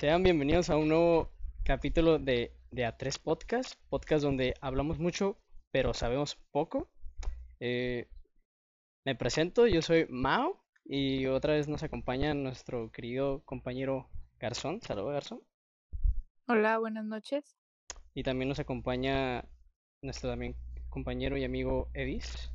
[0.00, 1.30] Sean bienvenidos a un nuevo
[1.62, 5.36] capítulo de, de A3 Podcast, podcast donde hablamos mucho,
[5.70, 6.88] pero sabemos poco.
[7.60, 8.08] Eh,
[9.04, 14.80] me presento, yo soy Mao y otra vez nos acompaña nuestro querido compañero Garzón.
[14.80, 15.42] Saludos, Garzón.
[16.48, 17.58] Hola, buenas noches.
[18.14, 19.44] Y también nos acompaña
[20.02, 20.56] nuestro también
[20.88, 22.50] compañero y amigo Edis.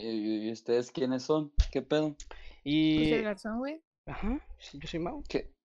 [0.00, 1.52] ¿Y ustedes quiénes son?
[1.72, 2.14] ¿Qué pedo?
[2.62, 3.10] Y...
[3.10, 3.82] el garzón, güey.
[4.06, 5.24] Ajá, sí, yo soy Mao.
[5.28, 5.57] ¿Qué?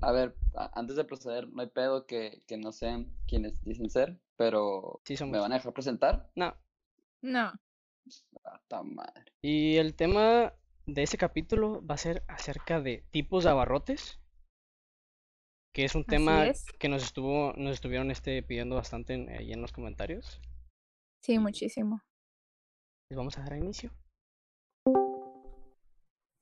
[0.00, 0.36] A ver,
[0.74, 5.16] antes de proceder, no hay pedo que, que no sean quienes dicen ser, pero Sí,
[5.16, 5.32] somos.
[5.32, 6.30] ¿me van a dejar presentar?
[6.36, 6.54] No.
[7.20, 7.52] No.
[8.44, 9.32] Ah, madre.
[9.42, 10.54] Y el tema
[10.86, 14.20] de ese capítulo va a ser acerca de tipos de abarrotes,
[15.74, 16.64] que es un Así tema es.
[16.78, 20.40] que nos estuvo, nos estuvieron este, pidiendo bastante en- ahí en los comentarios.
[21.24, 22.00] Sí, muchísimo.
[23.10, 23.90] Les vamos a dar inicio.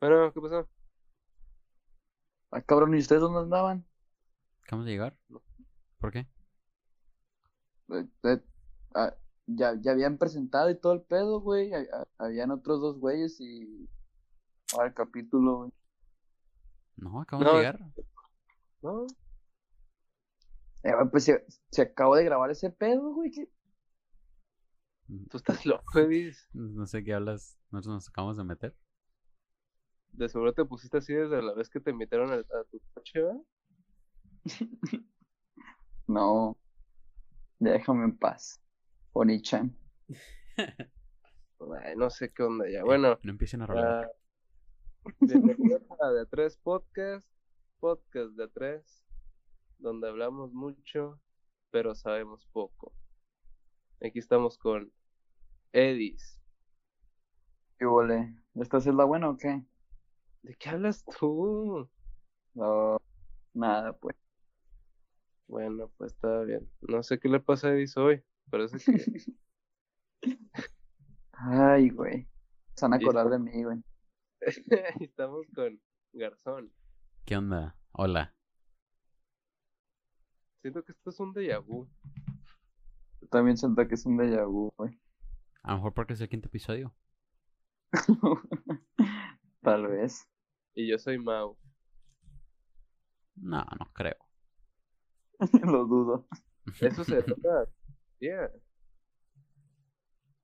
[0.00, 0.68] Bueno, ¿qué pasó?
[2.50, 3.84] Ah, cabrón, ¿y ustedes dónde andaban?
[4.62, 5.16] Acabamos de llegar.
[5.98, 6.27] ¿Por qué?
[7.91, 8.42] Eh, eh,
[8.94, 9.14] ah,
[9.47, 11.72] ya, ya habían presentado y todo el pedo, güey.
[11.72, 11.78] ha-
[12.19, 13.88] ha- Habían otros dos güeyes y...
[14.72, 15.72] Ahora el capítulo, güey.
[16.97, 17.80] No, acabamos de llegar.
[18.83, 19.06] No,
[20.83, 23.31] Eh, güey, pues se, se acabó de grabar ese pedo, güey.
[23.31, 23.48] ¿qué?
[25.31, 26.48] tú estás loco, Edis.
[26.55, 27.56] No sé qué hablas.
[27.70, 28.77] Nosotros nos acabamos de meter.
[30.17, 33.20] De seguro te pusiste así desde la vez que te invitaron a, a tu coche,
[33.22, 33.41] ¿verdad?
[36.09, 36.56] No.
[37.59, 38.62] Ya déjame en paz.
[39.12, 39.77] Oni-chan.
[41.83, 42.84] Ay, no sé qué onda ya.
[42.84, 44.05] Bueno, No empiecen a rolar.
[44.05, 44.11] ah,
[45.21, 47.28] bienvenidos a De A3 Podcast,
[47.81, 48.84] podcast de A3,
[49.78, 51.21] donde hablamos mucho,
[51.71, 52.93] pero sabemos poco.
[54.00, 54.93] Aquí estamos con
[55.72, 56.41] Edis.
[57.78, 58.32] ¿Qué vole?
[58.55, 59.60] ¿Esta es la buena o qué?
[60.46, 61.90] ¿De qué hablas tú?
[62.54, 63.02] No,
[63.52, 64.14] nada, pues.
[65.48, 66.70] Bueno, pues está bien.
[66.82, 68.22] No sé qué le pasa a Edis hoy.
[68.48, 69.32] Parece que
[71.32, 72.28] Ay, güey.
[72.76, 73.82] Se van a acordar de mí, güey.
[75.00, 75.80] estamos con
[76.12, 76.72] Garzón.
[77.24, 77.76] ¿Qué onda?
[77.90, 78.32] Hola.
[80.62, 81.88] Siento que esto es un déjà vu.
[83.20, 84.96] Yo también siento que es un déjà vu, güey.
[85.64, 86.94] A lo mejor porque es el quinto episodio.
[89.60, 90.24] Tal vez.
[90.76, 91.56] Y yo soy Mau.
[93.37, 94.16] No, no creo.
[95.64, 96.26] Lo dudo.
[96.81, 97.70] Eso se trata.
[98.20, 98.50] Yeah.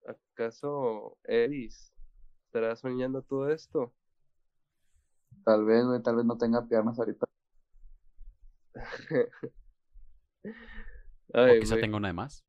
[0.07, 1.93] ¿Acaso Edis
[2.47, 3.95] estará soñando todo esto?
[5.45, 6.03] Tal vez, güey.
[6.03, 7.27] Tal vez no tenga piernas ahorita.
[11.35, 11.83] O Ay, quizá güey.
[11.83, 12.45] tenga una de más.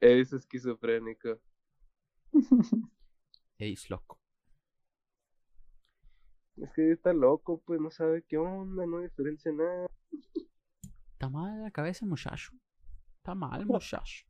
[0.00, 1.40] Edis esquizofrénico.
[3.56, 4.18] Edis loco.
[6.56, 9.88] Es que está loco, pues no sabe qué onda, no diferencia nada.
[11.12, 12.52] Está mal la cabeza, muchacho.
[13.18, 14.26] Está mal, muchacho.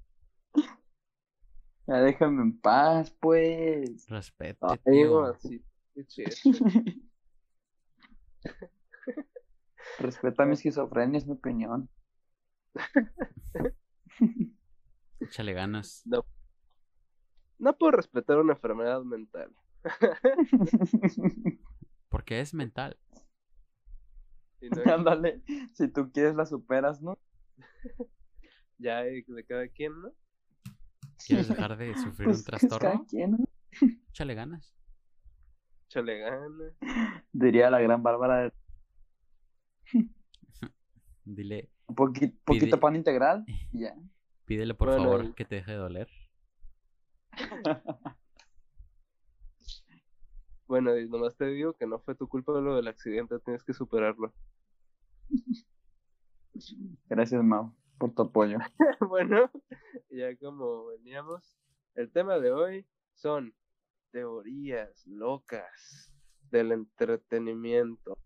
[1.87, 4.06] Ya déjame en paz, pues.
[5.94, 6.31] Qué chido.
[9.99, 11.89] Respeta mi esquizofrenia, es mi opinión.
[15.21, 16.03] Échale ganas.
[16.06, 16.25] No.
[17.59, 19.54] No puedo respetar una enfermedad mental.
[22.32, 22.98] Porque es mental.
[24.87, 25.43] Ándale.
[25.75, 27.19] Si tú quieres, la superas, ¿no?
[28.78, 30.10] ya hay de cada quien, ¿no?
[31.26, 33.06] ¿Quieres dejar de sufrir Pues, un es cada trastorno?
[33.06, 33.44] quien, ¿no?
[34.09, 34.75] Échale ganas.
[35.88, 36.75] Chale gana.
[37.32, 38.44] Diría la gran Bárbara.
[38.44, 38.53] de-
[41.25, 43.44] Dile, Un poqui- poquito Pide- pan integral.
[43.72, 43.94] y ya.
[44.47, 46.09] pídele por Bueno, favor que te deje de doler.
[50.72, 54.33] Bueno, nomás te digo que no fue tu culpa lo del accidente, tienes que superarlo.
[57.10, 58.57] Gracias, Mau, por tu apoyo.
[59.07, 59.51] bueno,
[60.09, 61.59] ya como veníamos,
[61.95, 63.54] el tema de hoy son
[64.13, 66.10] teorías locas
[66.51, 68.16] del entretenimiento.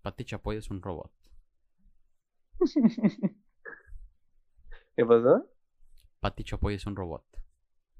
[0.00, 1.12] Pati Chapoy es un robot.
[4.96, 5.46] ¿Qué pasó?
[6.20, 7.26] Pati Chapoy es un robot.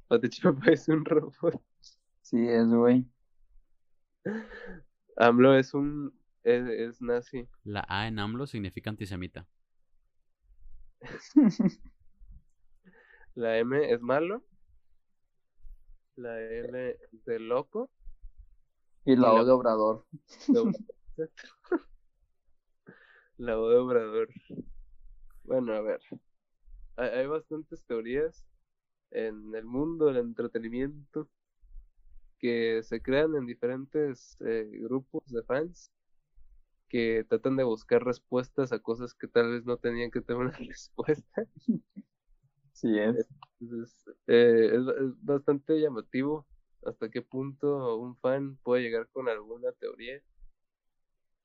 [0.09, 1.63] Pati Chapoy es un robot.
[2.31, 3.05] Sí, es, güey.
[5.17, 6.15] AMLO es un...
[6.45, 7.49] es, es nazi.
[7.65, 9.49] La A en AMLO significa antisemita.
[13.35, 14.45] La M es malo.
[16.17, 17.91] La L es de loco.
[19.05, 20.07] Y la Y la- O de Obrador.
[20.49, 20.71] La O-
[23.39, 24.29] La O de Obrador.
[25.45, 26.01] Bueno, a ver.
[26.97, 28.47] Hay, hay bastantes teorías
[29.11, 31.29] en el mundo del entretenimiento
[32.41, 35.93] que se crean en diferentes eh, grupos de fans
[36.89, 40.53] que tratan de buscar respuestas a cosas que tal vez no tenían que tener una
[40.59, 41.47] respuesta.
[42.73, 43.29] Sí es.
[43.61, 43.95] Entonces,
[44.27, 46.47] eh, es, es bastante llamativo
[46.85, 50.21] hasta qué punto un fan puede llegar con alguna teoría.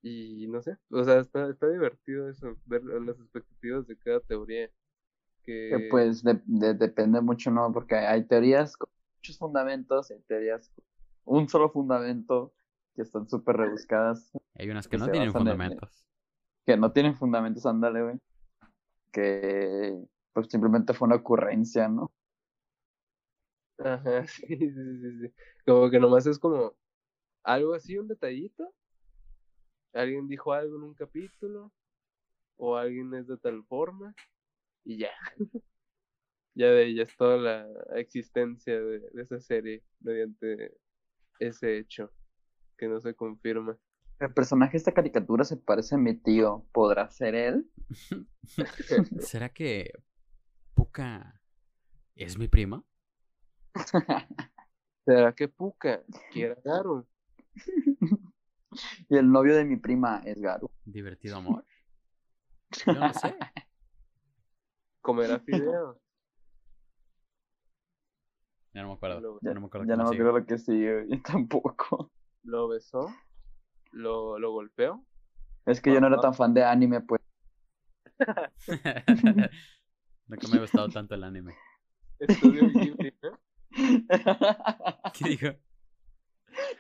[0.01, 4.69] Y no sé, o sea, está, está divertido eso, ver las expectativas de cada teoría.
[5.43, 7.71] Que, Que pues de- de- depende mucho, ¿no?
[7.73, 8.75] Porque hay teorías
[9.25, 10.71] muchos fundamentos, hay teorías
[11.25, 12.53] un solo fundamento
[12.95, 16.05] que están súper rebuscadas, Hay unas que que no tienen en- fundamentos.
[16.65, 18.19] que no tienen fundamentos, ándale, güey.
[19.11, 19.97] Que
[20.33, 22.11] pues simplemente fue una ocurrencia, ¿no?
[23.79, 25.33] Ajá, sí, sí, sí, sí, sí.
[25.65, 26.73] Como que nomás es como
[27.43, 28.73] algo así, un detallito.
[29.93, 31.71] Alguien dijo algo en un capítulo,
[32.57, 34.13] o alguien es de tal forma,
[34.83, 35.09] y ya.
[36.55, 40.77] Ya de ella es toda la existencia de, de esa serie mediante
[41.39, 42.11] ese hecho
[42.77, 43.77] que no se confirma.
[44.19, 46.65] El personaje de esta caricatura se parece a mi tío.
[46.71, 47.69] ¿Podrá ser él?
[49.19, 49.91] ¿Será que
[50.73, 51.41] Puka
[52.15, 52.83] es mi prima?
[55.05, 57.05] ¿Será que Puka quiera Garu?
[59.09, 60.71] y el novio de mi prima es Garu.
[60.85, 61.65] ¿Divertido amor?
[62.85, 63.35] Yo no sé.
[65.01, 65.99] ¿Comerá fideo?
[68.75, 69.39] Ya no me acuerdo.
[69.41, 72.11] Ya Ya, no me acuerdo ya no me acuerdo lo que sigue, yo tampoco.
[72.43, 73.09] ¿Lo besó?
[73.91, 75.05] ¿Lo, lo golpeó?
[75.65, 77.21] Es que yo no era tan fan de anime, pues.
[80.27, 81.55] Nunca me ha gustado tanto el anime.
[82.19, 83.39] Estudio Ghibli, ¿no?
[85.13, 85.47] ¿Qué dijo?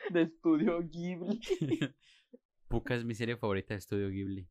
[0.09, 1.39] de estudio Ghibli.
[2.67, 4.47] Puka es mi serie favorita de Estudio Ghibli.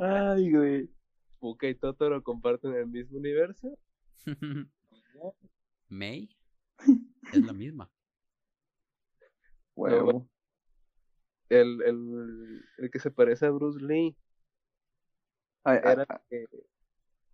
[0.00, 1.01] Ay, güey.
[1.42, 3.76] Puka y Totoro comparten el mismo universo.
[5.88, 6.28] May
[7.32, 7.90] es la misma.
[9.74, 10.28] Huevo.
[11.48, 14.16] El, el, el que se parece a Bruce Lee
[15.64, 16.46] Ay, ay, era ay, que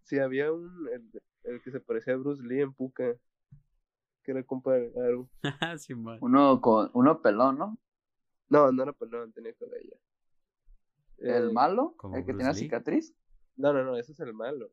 [0.05, 1.11] sí había un el,
[1.45, 3.15] el que se parecía a Bruce Lee en Puka
[4.25, 5.29] que era compa de Garu.
[5.79, 6.19] Simón.
[6.23, 7.79] uno con uno pelón, ¿no?
[8.49, 9.97] No, no era pelón, tenía cabello.
[11.19, 12.61] El Eh, malo, ¿como el que Bruce tiene la Lee?
[12.61, 13.15] cicatriz.
[13.59, 14.71] No, no, no, ese es el malo.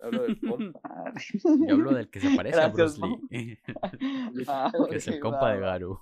[0.00, 1.14] Hablo del compa.
[1.68, 3.58] Yo hablo del que se parece a Bruce Lee.
[4.48, 5.66] ah, que es el compa de va.
[5.66, 5.98] Garu.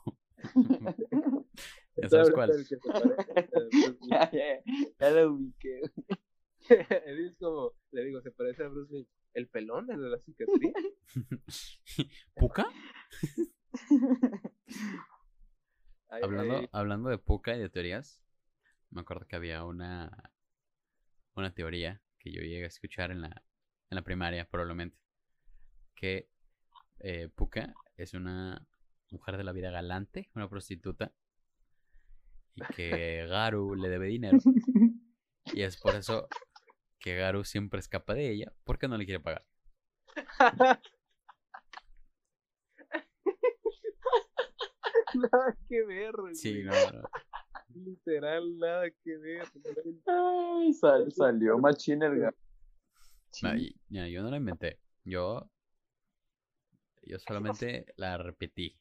[1.97, 2.51] ¿Ya sabes cuál?
[2.51, 4.09] del que se parece a Bruce Lee.
[4.11, 4.63] ya, ya,
[4.99, 5.81] ya lo ubiqué.
[7.07, 9.09] Él es como, le digo, se parece a Bruce Lee.
[9.35, 10.75] ¿El pelón, el de la cicatriz?
[12.35, 12.67] ¿Puka?
[16.09, 18.23] Ay, Hablando, ay, hablando de Puka y de teorías,
[18.91, 20.31] me acuerdo que había una,
[21.35, 23.45] una teoría que yo llegué a escuchar en la,
[23.91, 24.97] en la primaria, probablemente,
[25.95, 26.29] que
[27.01, 28.65] eh, Puka es una
[29.11, 31.13] mujer de la vida galante, una prostituta,
[32.55, 34.39] y que Garu le debe dinero,
[35.47, 36.29] y es por eso
[37.01, 39.45] que Garu siempre escapa de ella, porque no le quiere pagar.
[45.15, 46.15] Nada que ver.
[46.35, 47.03] Sí, no, no.
[47.75, 49.45] Literal, nada que ver.
[50.07, 52.39] Ay, sal- salió machín el gato.
[53.43, 55.49] No, y- yo no la inventé, yo,
[57.03, 58.79] yo solamente la repetí.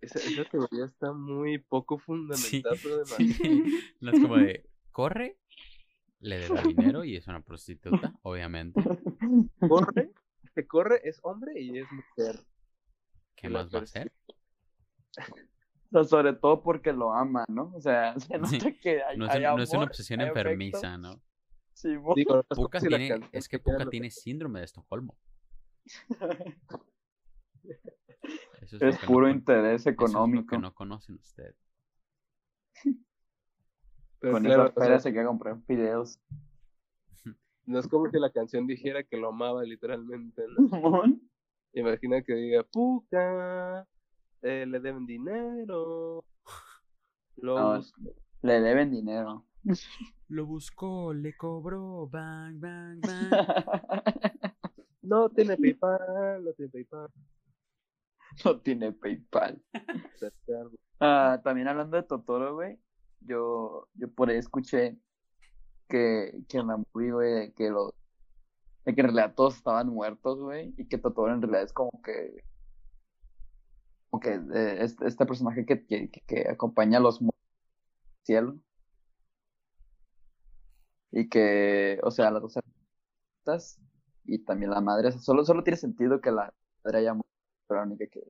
[0.00, 2.04] Esa, esa teoría está muy poco Sí.
[2.04, 3.04] fundamentada, pero.
[4.00, 5.36] No es como de, corre,
[6.20, 8.80] le debe dinero y es una prostituta, obviamente.
[9.68, 10.12] Corre,
[10.54, 12.44] que corre es hombre y es mujer.
[13.36, 14.12] ¿Qué La más va a hacer?
[16.04, 17.72] Sobre todo porque lo ama, ¿no?
[17.74, 18.74] O sea, se nota Sí.
[18.80, 20.98] que hay, No es, hay no es una amor, obsesión enfermiza.
[21.82, 24.64] Digo, no es como Puka si la tiene, canción es que Puka tiene síndrome de
[24.66, 25.16] Estocolmo.
[28.60, 30.46] Eso es, que puro no, interés eso es lo económico.
[30.56, 31.56] que no conocen ustedes.
[34.20, 36.20] Pero Con claro, esa o sea, queda comprar videos.
[37.64, 41.02] no es como que la canción dijera que lo amaba literalmente, ¿no?
[41.72, 43.86] Imagina que diga, Puka,
[44.42, 46.24] eh, le deben dinero.
[47.36, 47.94] Lo No, bus-
[48.42, 49.46] Le deben dinero.
[50.28, 53.30] Lo buscó, le cobró, bang, bang, bang.
[55.02, 57.08] No tiene PayPal, no tiene PayPal.
[58.44, 59.60] no tiene PayPal.
[61.00, 62.78] Ah, también hablando de Totoro, güey,
[63.20, 64.98] yo, yo por ahí escuché
[65.88, 67.94] que, que en la movie, güey, de que lo,
[68.84, 71.90] de que en realidad todos estaban muertos, güey, y que Totoro en realidad es como
[72.04, 72.44] que,
[74.10, 77.20] como que eh, este, este personaje que, que, acompaña a los
[78.24, 78.58] cielo.
[81.12, 83.78] Y que, o sea, las dos hermanas
[84.24, 86.52] y también la madre, solo, solo tiene sentido que la
[86.84, 87.30] madre haya muerto,
[87.66, 88.22] pero única que,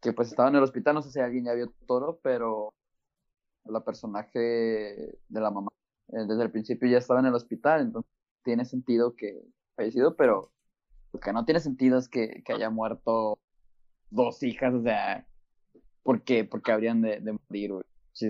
[0.00, 2.74] que pues estaba en el hospital, no sé si alguien ya vio Totoro, pero
[3.64, 5.70] la personaje de la mamá
[6.08, 8.10] eh, desde el principio ya estaba en el hospital, entonces
[8.44, 9.42] tiene sentido que
[9.76, 10.52] fallecido, pero
[11.12, 13.38] lo que no tiene sentido es que, que haya muerto
[14.10, 15.26] dos hijas, o sea,
[16.02, 16.44] ¿por qué?
[16.44, 17.84] Porque habrían de, de morir, güey.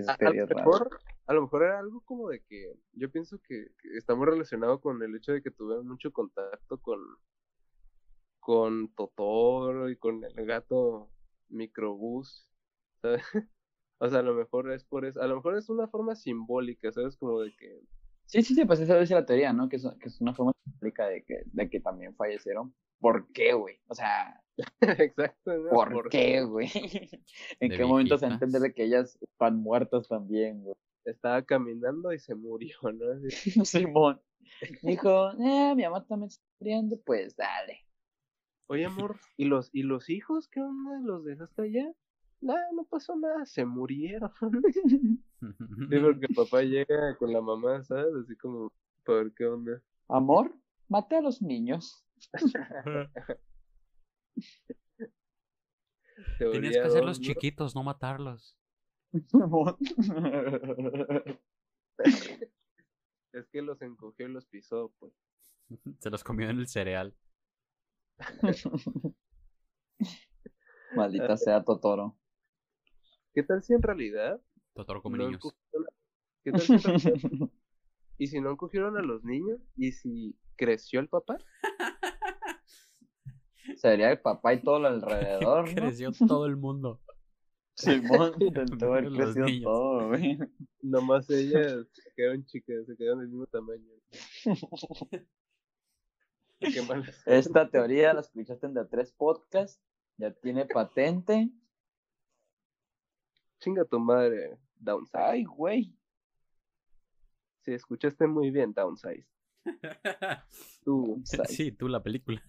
[0.07, 3.69] A, a lo mejor, a lo mejor era algo como de que yo pienso que,
[3.81, 6.99] que está muy relacionado con el hecho de que tuvieron mucho contacto con
[8.39, 11.11] con Totoro y con el gato
[11.49, 12.49] microbús,
[13.01, 13.23] ¿sabes?
[14.01, 16.89] O sea, a lo mejor es por eso, a lo mejor es una forma simbólica,
[16.89, 17.17] ¿sabes?
[17.17, 17.81] Como de que
[18.29, 19.67] Sí, sí, sí, pues esa es la teoría, ¿no?
[19.69, 22.75] Que es, que es una forma simbólica de que, de que también fallecieron.
[22.99, 23.79] ¿Por qué, güey?
[23.87, 24.41] O sea,
[24.81, 25.69] Exacto, ¿no?
[25.69, 26.69] ¿por, Por- qué, güey?
[27.59, 30.75] ¿En qué momento se entiende de que ellas están muertas también, güey?
[31.05, 33.65] Estaba caminando y se murió, ¿no?
[33.65, 34.21] Simón.
[34.81, 37.85] Dijo, eh, mi mamá también está muriendo, pues dale.
[38.67, 40.99] Oye, amor, ¿y los, ¿y los hijos qué onda?
[40.99, 41.91] ¿Los dejaste allá?
[42.41, 44.31] Nada, no pasó nada, se murieron.
[44.39, 48.13] Porque el papá llega con la mamá, ¿sabes?
[48.23, 48.71] Así como,
[49.05, 49.81] para ver qué onda.
[50.07, 50.53] Amor,
[50.87, 52.05] mate a los niños.
[56.37, 58.57] Tenías que hacerlos chiquitos, no matarlos.
[63.31, 65.13] Es que los encogió y los pisó, pues.
[65.99, 67.15] Se los comió en el cereal.
[70.95, 72.17] Maldita sea Totoro.
[73.35, 74.41] ¿Qué tal si en realidad
[74.73, 75.35] Totoro como no niños.
[75.45, 75.93] encogieron a-
[76.43, 77.49] ¿Qué tal si en realidad-
[78.17, 79.59] ¿Y si no encogieron a los niños?
[79.75, 81.37] ¿Y si creció el papá?
[83.79, 85.75] Sería el papá y todo lo alrededor, ¿no?
[85.75, 86.99] Creció todo el mundo.
[87.75, 89.63] Simón, intentó haber crecido niños.
[89.63, 90.37] todo, güey.
[90.81, 93.87] Nomás ellas se quedaron chicas, se quedaron del mismo tamaño.
[96.59, 97.09] Qué mal.
[97.25, 99.81] Esta teoría la escuchaste en de tres podcast,
[100.17, 101.49] ya tiene patente.
[103.61, 105.23] Chinga tu madre, Downsize.
[105.23, 105.95] Ay, güey.
[107.61, 109.25] Sí, escuchaste muy bien, Downsize.
[110.83, 112.43] Tú, Sí, tú la película.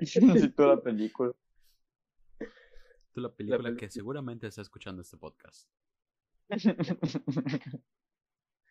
[0.22, 1.32] Necesito la película.
[3.12, 3.76] Tú la película película.
[3.76, 5.68] que seguramente está escuchando este podcast.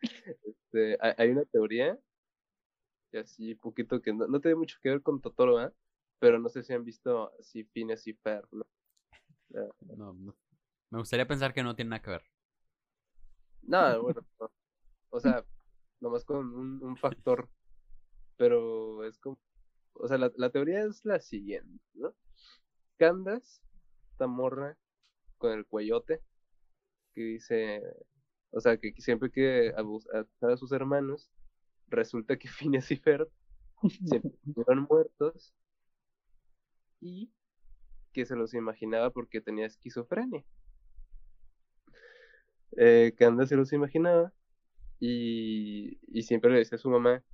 [0.00, 1.98] este, hay, una teoría,
[3.12, 5.72] y así poquito que no, no tiene mucho que ver con Totoro, ¿eh?
[6.18, 8.66] Pero no sé si han visto así Phineas y Fer, ¿no?
[9.96, 10.36] No, no.
[10.90, 12.24] Me gustaría pensar que no tiene nada que ver.
[13.62, 14.50] No, bueno, no.
[15.10, 15.44] o sea,
[16.00, 17.48] nomás con un, un factor,
[18.36, 19.38] pero es como,
[20.02, 22.14] o sea, la, la teoría es la siguiente, ¿no?
[22.98, 23.62] Candas,
[24.12, 24.78] esta morra
[25.38, 26.22] con el cuellote,
[27.14, 27.82] que dice,
[28.50, 31.30] o sea, que siempre que abus- abusar a sus hermanos,
[31.88, 33.30] resulta que Phineas y Ferb
[34.04, 34.22] se
[34.54, 35.54] fueron muertos
[37.00, 37.30] y
[38.12, 40.44] que se los imaginaba porque tenía esquizofrenia.
[42.76, 44.32] Eh, Candace se los imaginaba
[45.00, 47.24] y, y siempre le decía a su mamá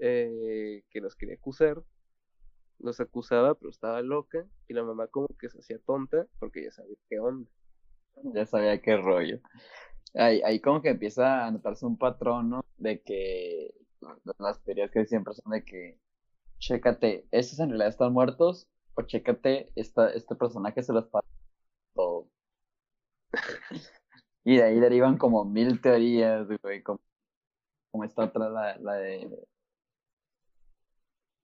[0.00, 1.82] eh, que los quería acusar.
[2.80, 6.70] Los acusaba, pero estaba loca y la mamá como que se hacía tonta porque ya
[6.70, 7.50] sabía qué onda.
[8.34, 9.40] Ya sabía qué rollo.
[10.14, 12.64] Ahí, ahí como que empieza a notarse un patrón, ¿no?
[12.78, 13.74] De que
[14.38, 15.98] las teorías que siempre son de que,
[16.58, 21.28] chécate, estos en realidad están muertos, o chécate, esta, este personaje se los pasó
[21.94, 22.28] todo.
[24.44, 27.00] Y de ahí derivan como mil teorías, güey, como,
[27.90, 29.28] como esta otra, la, la de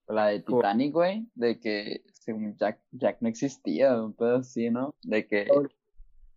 [0.09, 4.95] la de Titanic, güey, de que según Jack, Jack no existía, un pedo así, ¿no?
[5.03, 5.47] De que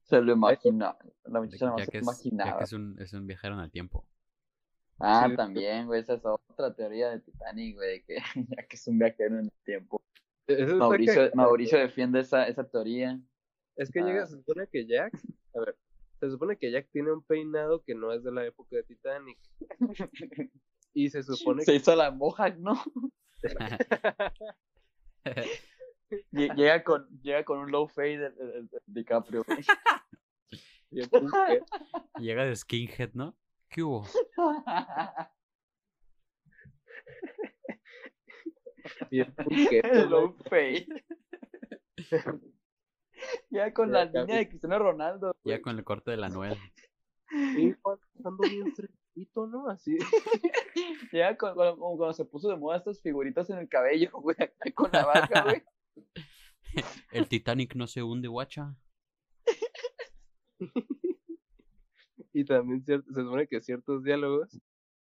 [0.04, 2.66] se lo imagina, la muchacha que ya se que lo es, que imaginaba.
[2.74, 4.06] un, es un viajero en el tiempo.
[5.00, 8.16] Ah, Sí, también, güey, esa es otra teoría de Titanic, güey, de que
[8.58, 10.02] ya que es un viajero en el tiempo.
[10.48, 11.30] Está Mauricio.
[11.34, 13.20] Mauricio defiende esa, esa teoría.
[13.76, 14.06] Es que Ah.
[14.06, 15.14] llega, se supone que Jack,
[15.56, 15.78] a ver,
[16.20, 19.38] se supone que Jack tiene un peinado que no es de la época de Titanic.
[20.94, 22.74] Y se supone Se hizo la mohawk, ¿no?
[26.32, 29.64] Lle- Llega con, llega con un low fade de, de- de DiCaprio, güey.
[30.90, 31.64] que el Punker,
[32.20, 33.36] Llega de skinhead, ¿no?
[33.70, 34.06] ¿Qué hubo?
[39.12, 39.34] el
[39.84, 40.88] El low fade.
[43.50, 45.62] Llega con Ya, la ya, línea de Cristiano Ronaldo, Ya güey.
[45.62, 46.58] con el corte de la Noel.
[47.30, 48.74] Sí, Juan, ando bien
[49.36, 49.70] ¿no?
[49.70, 49.98] Así.
[51.40, 54.36] Con- como cuando se puso de moda estas figuritas en el cabello, güey,
[54.76, 55.64] con la vaca, güey.
[57.12, 58.76] El Titanic no se hunde, guacha.
[62.34, 64.60] Y también cierto, se supone que ciertos diálogos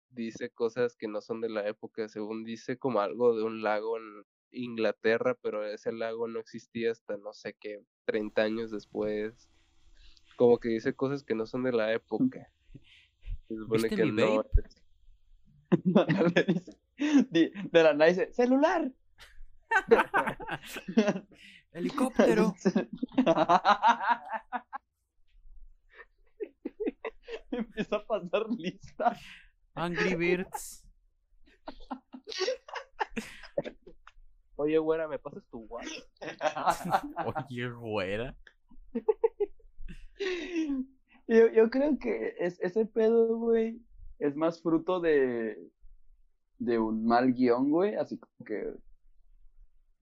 [0.09, 3.97] dice cosas que no son de la época, según dice como algo de un lago
[3.97, 9.47] en Inglaterra, pero ese lago no existía hasta no sé qué, 30 años después.
[10.37, 12.51] Como que dice cosas que no son de la época.
[13.50, 14.44] Se supone ¿Viste que mi no.
[17.00, 18.91] de la nada dice, celular.
[21.72, 22.53] Helicóptero.
[27.51, 29.18] Empieza a pasar lista.
[29.74, 30.86] Angry Birds.
[34.58, 37.03] Oye, güera, ¿me pasas tu WhatsApp?
[37.25, 38.38] Oye, güera.
[41.31, 43.79] Yo, yo creo que es, ese pedo, güey,
[44.17, 45.69] es más fruto de,
[46.57, 48.74] de un mal guion, güey, así como que...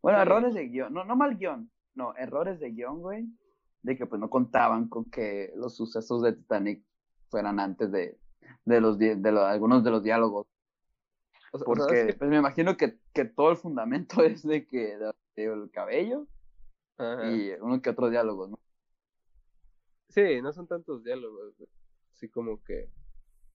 [0.01, 0.21] Bueno, Sí.
[0.21, 3.27] errores de guion, no, no mal guion, no, errores de guion, güey,
[3.81, 6.81] de que pues no contaban con que los sucesos de Titanic
[7.29, 8.17] fueran antes de,
[8.63, 10.47] de los de lo- algunos de los diálogos,
[11.51, 15.13] O sea, porque pues me imagino que, que todo el fundamento es de que de-
[15.35, 16.25] de el cabello
[16.97, 17.29] Ajá.
[17.29, 18.59] y uno que otro diálogo, ¿no?
[20.09, 21.69] Sí, no son tantos diálogos, güey.
[22.13, 22.89] Así como que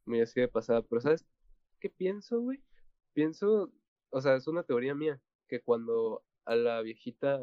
[0.04, 0.82] muy así de pasada.
[0.82, 1.24] Pero ¿sabes
[1.80, 2.62] qué pienso, güey?
[3.12, 3.72] Pienso,
[4.10, 7.40] o sea, es una teoría mía, que cuando a la viejita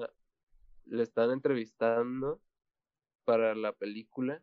[0.85, 2.41] le están entrevistando
[3.25, 4.41] para la película,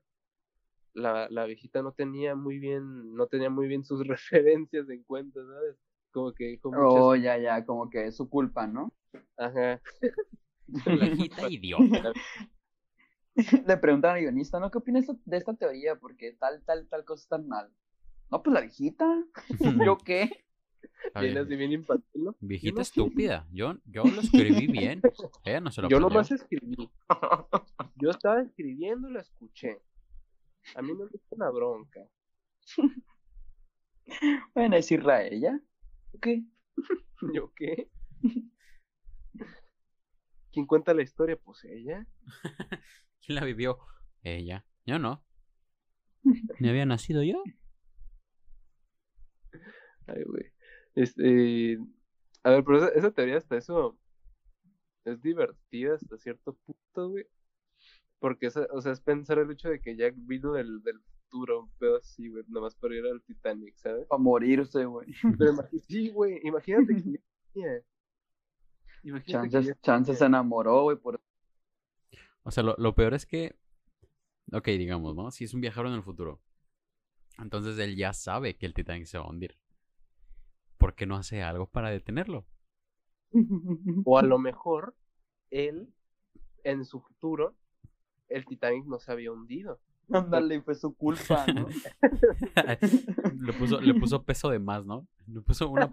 [0.95, 5.41] la, la viejita no tenía muy bien, no tenía muy bien sus referencias en cuenta,
[5.45, 5.77] ¿sabes?
[6.13, 8.93] Como que dijo muchas, Oh, ya, ya, como que es su culpa, ¿no?
[9.37, 9.81] ajá,
[10.67, 12.13] Viejita idiota.
[13.67, 14.71] Le preguntan al guionista, ¿no?
[14.71, 15.97] ¿Qué opinas de esta teoría?
[15.97, 17.71] Porque tal, tal, tal cosa está mal.
[18.31, 19.07] No, pues la viejita.
[19.87, 20.45] ¿Yo qué?
[21.21, 21.39] Bien.
[21.39, 22.37] así bien infantil, ¿no?
[22.41, 23.47] Viejita estúpida.
[23.53, 25.03] Yo, yo lo escribí bien.
[25.45, 26.15] Ella no se lo Yo aprendió.
[26.15, 26.91] nomás escribí.
[27.97, 29.81] Yo estaba escribiendo y lo escuché.
[30.75, 32.01] A mí no me gusta una bronca.
[34.55, 35.61] Bueno, es Israel, ¿ya?
[36.23, 36.45] ¿Qué?
[37.35, 37.91] ¿Yo qué?
[40.53, 41.37] ¿Quién cuenta la historia?
[41.37, 42.07] Pues ella.
[43.27, 43.79] ¿Quién la vivió?
[44.23, 44.65] Ella.
[44.87, 45.25] Yo no.
[46.61, 47.43] ¿Ni había nacido yo?
[50.07, 50.45] Ay, güey.
[50.95, 51.79] Este.
[52.45, 53.99] A ver, pero esa, esa teoría hasta eso
[55.05, 57.27] es divertida hasta cierto punto, güey.
[58.19, 61.65] Porque, esa- o sea, es pensar el hecho de que Jack vino del, del futuro,
[61.65, 64.07] un pedo así, güey, nomás para ir al Titanic, ¿sabes?
[64.07, 65.09] Para morirse, güey.
[65.39, 67.21] Pero imagi- sí, güey, imagínate que.
[69.03, 71.21] Imagínate Chances, ya chances se enamoró, güey, por
[72.47, 73.57] O sea, lo, lo peor es que.
[74.53, 75.33] Ok, digamos, ¿no?
[75.33, 76.41] Si es un viajero en el futuro.
[77.39, 79.59] Entonces él ya sabe que el Titanic se va a hundir.
[80.79, 82.47] ¿Por qué no hace algo para detenerlo?
[84.05, 84.95] O a lo mejor
[85.51, 85.89] él,
[86.63, 87.57] en su futuro,
[88.29, 89.81] el Titanic no se había hundido.
[90.13, 91.67] Ándale, fue su culpa, ¿no?
[93.41, 95.09] le, puso, le puso peso de más, ¿no?
[95.27, 95.91] Le puso una,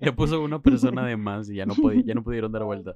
[0.00, 2.94] le puso una persona de más y ya no, pudi- ya no pudieron dar vuelta.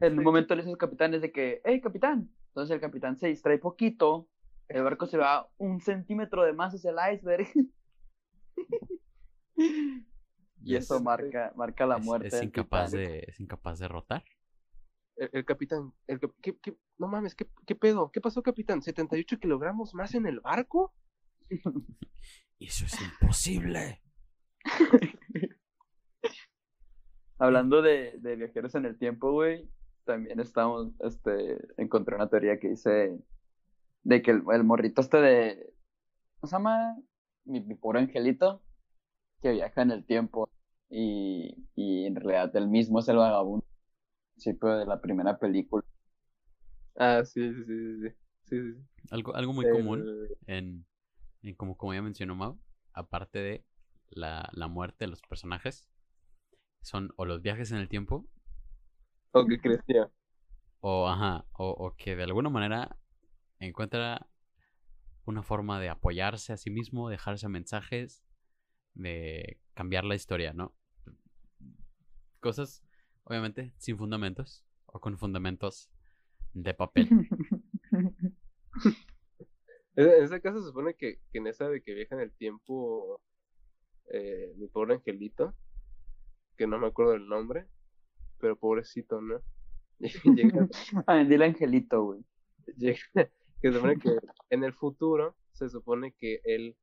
[0.00, 2.30] En un momento le dice al capitán es de que, hey, capitán.
[2.48, 4.28] Entonces el capitán se distrae poquito,
[4.68, 7.48] el barco se va un centímetro de más hacia el iceberg.
[9.56, 12.28] y es- eso marca, marca la muerte.
[12.28, 14.24] es incapaz de, es incapaz de rotar.
[15.16, 18.10] El, el capitán, el, ¿qué, qué- no mames, ¿qué, ¿qué pedo?
[18.12, 18.80] ¿Qué pasó, capitán?
[18.82, 20.94] ¿78 kilogramos más en el barco?
[22.60, 24.02] Eso es imposible.
[27.38, 29.70] Hablando de, de viajeros en el tiempo, güey,
[30.08, 33.20] también estamos, este, encontré una teoría que dice
[34.04, 35.74] de que el, el morrito este de,
[36.40, 36.96] ¿cómo se llama?
[37.44, 38.62] Mi, mi pobre angelito,
[39.42, 40.50] que viaja en el tiempo
[40.90, 45.84] y, y en realidad él mismo es el vagabundo al principio de la primera película.
[46.96, 48.08] Ah, sí, sí, sí,
[48.44, 48.88] sí, sí.
[49.10, 50.10] Algo, algo muy El- común
[50.46, 50.86] en,
[51.42, 52.58] en como, como ya mencionó Mau,
[52.94, 53.64] aparte de
[54.10, 55.88] la, la muerte de los personajes,
[56.82, 58.26] son o los viajes en el tiempo
[59.32, 60.10] O que crecía.
[60.80, 62.96] o, ajá, o, o que de alguna manera
[63.60, 64.28] encuentra
[65.24, 68.24] una forma de apoyarse a sí mismo, dejarse mensajes,
[68.94, 70.74] de cambiar la historia, ¿no?
[72.40, 72.82] Cosas,
[73.24, 75.90] obviamente, sin fundamentos o con fundamentos
[76.54, 77.08] de papel.
[77.12, 78.34] En
[79.96, 83.20] en ese caso se supone que, que en esa de que viaja en el tiempo,
[84.12, 85.54] eh, mi pobre angelito,
[86.56, 87.66] que no me acuerdo del nombre,
[88.40, 89.40] pero pobrecito, ¿no?
[90.36, 90.68] llega,
[91.06, 92.24] Ah, dile angelito, güey.
[92.76, 92.98] llega-
[93.60, 94.10] que se supone que
[94.50, 96.76] en el futuro se supone que él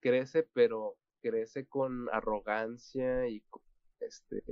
[0.00, 3.62] crece, pero crece con arrogancia y con,
[4.00, 4.42] este,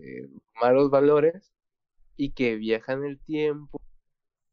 [0.61, 1.53] malos valores
[2.17, 3.81] y que viaja en el tiempo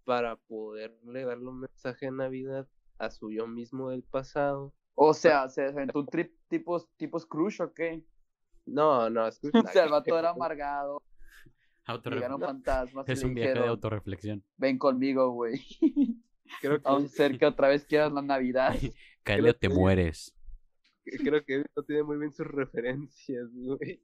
[0.05, 2.67] para poderle darle un mensaje de Navidad
[2.99, 4.73] a su yo mismo del pasado.
[4.93, 8.05] O sea, ¿se aventó un trip tipos, tipos crush o qué?
[8.65, 11.01] No, no, Scrooge O sea, el vato era amargado.
[11.87, 14.43] Llegaron fantasmas Es un viaje de autorreflexión.
[14.57, 15.61] ven conmigo, güey.
[16.61, 18.73] Creo que, Vamos a hacer que otra vez quieras la Navidad.
[19.27, 20.35] O te que- mueres.
[21.03, 23.99] creo que no tiene muy bien sus referencias, güey.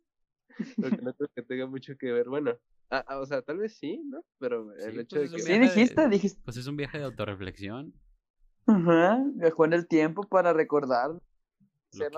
[0.81, 2.27] Porque no creo que tenga mucho que ver.
[2.27, 2.57] Bueno,
[2.89, 4.25] ah, ah, o sea, tal vez sí, ¿no?
[4.39, 5.43] Pero el Sí, hecho pues de que.
[5.43, 6.41] Sí, dijiste, dijiste.
[6.43, 7.93] Pues es un viaje de autorreflexión.
[8.65, 11.11] Ajá, viajó en el tiempo para recordar
[11.91, 12.09] que,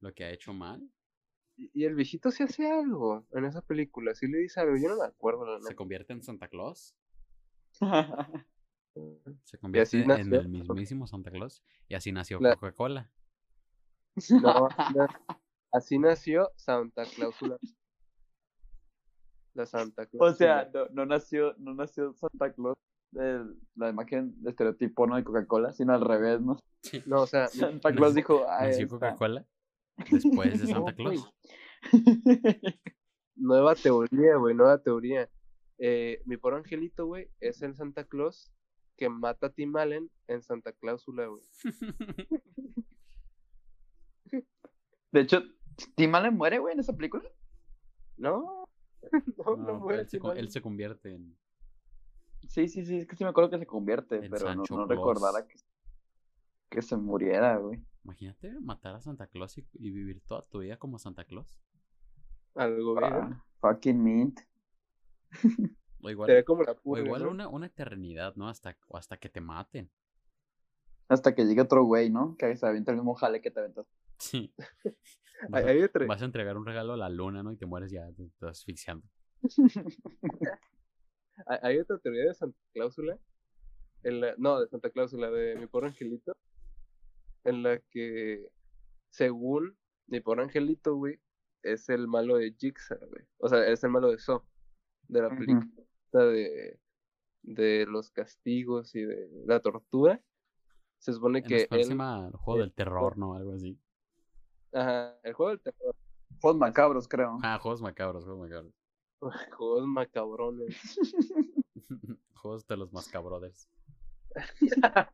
[0.00, 0.88] lo que ha hecho mal.
[1.58, 4.96] Y el viejito sí hace algo en esa película, sí le dice algo, yo no
[4.98, 6.94] me acuerdo la Se convierte en Santa Claus.
[9.44, 11.62] Se así convierte en el mismísimo Santa Claus.
[11.88, 13.10] Y así nació La- Coca-Cola.
[14.42, 15.06] No, no,
[15.72, 17.58] así nació Santa Clausula.
[19.54, 20.36] La Santa O Claus.
[20.38, 22.76] sea, no, no nació, no nació Santa Claus,
[23.12, 25.16] el- la imagen de estereotipo ¿no?
[25.16, 26.58] de Coca-Cola, sino al revés, ¿no?
[27.06, 27.48] No, o sea,
[27.80, 28.88] Santa Claus dijo, ah, Nació esta".
[28.98, 29.46] Coca-Cola
[30.10, 30.94] después de Santa.
[30.94, 31.32] Claus.
[33.36, 35.28] nueva teoría, güey, nueva teoría.
[35.78, 38.52] Eh, mi pobre angelito, güey, es el Santa Claus
[38.96, 41.42] que mata a Tim Allen en Santa Cláusula, güey.
[45.12, 45.42] De hecho,
[45.94, 47.30] Tim Allen muere, güey, en esa película.
[48.16, 48.66] No,
[49.12, 51.36] no, no, No, muere él, se, él se convierte en.
[52.48, 54.86] Sí, sí, sí, es que sí me acuerdo que se convierte, pero no, Sancho no
[54.86, 55.56] recordara que,
[56.68, 57.82] que se muriera, güey.
[58.04, 61.58] Imagínate matar a Santa Claus y, y vivir toda tu vida como Santa Claus.
[62.54, 63.04] Algo, güey.
[63.10, 64.40] Ah, fucking mint.
[66.02, 67.30] O igual, como la o purga, igual ¿no?
[67.30, 68.48] una, una eternidad, ¿no?
[68.48, 69.90] Hasta, o hasta que te maten.
[71.08, 72.36] Hasta que llegue otro güey, ¿no?
[72.36, 73.86] Que se avienta el mismo jale que te aventas.
[74.18, 74.54] Sí.
[74.54, 74.92] Hay,
[75.50, 77.50] Vas a, hay otra- vas a entregar un regalo a la luna, ¿no?
[77.50, 79.04] Y te mueres ya, te estás asfixiando.
[81.46, 83.18] hay- hay otra teoría de Santa Cláusula.
[84.38, 86.36] No, de Santa Cláusula, de mi pobre angelito.
[87.46, 88.46] En la que,
[89.10, 91.20] según mi pobre angelito, güey,
[91.62, 93.24] es el malo de Jigsaw, güey.
[93.38, 94.42] O sea, es el malo de Saw,
[95.08, 95.36] de la Ujú.
[95.38, 96.78] película de,
[97.42, 100.20] de los castigos y de la tortura.
[100.98, 101.90] Se supone En que él.
[101.92, 103.34] el juego del terror, ¿no?
[103.34, 103.78] Algo así.
[104.72, 105.94] Ajá, el juego del terror.
[106.40, 107.38] Juegos macabros, creo.
[107.42, 108.74] Ah, juegos macabros, juegos macabros.
[109.58, 110.76] Juegos macabrones.
[112.34, 113.68] juegos de los mascabrothers.
[114.36, 115.08] Juegos de los más-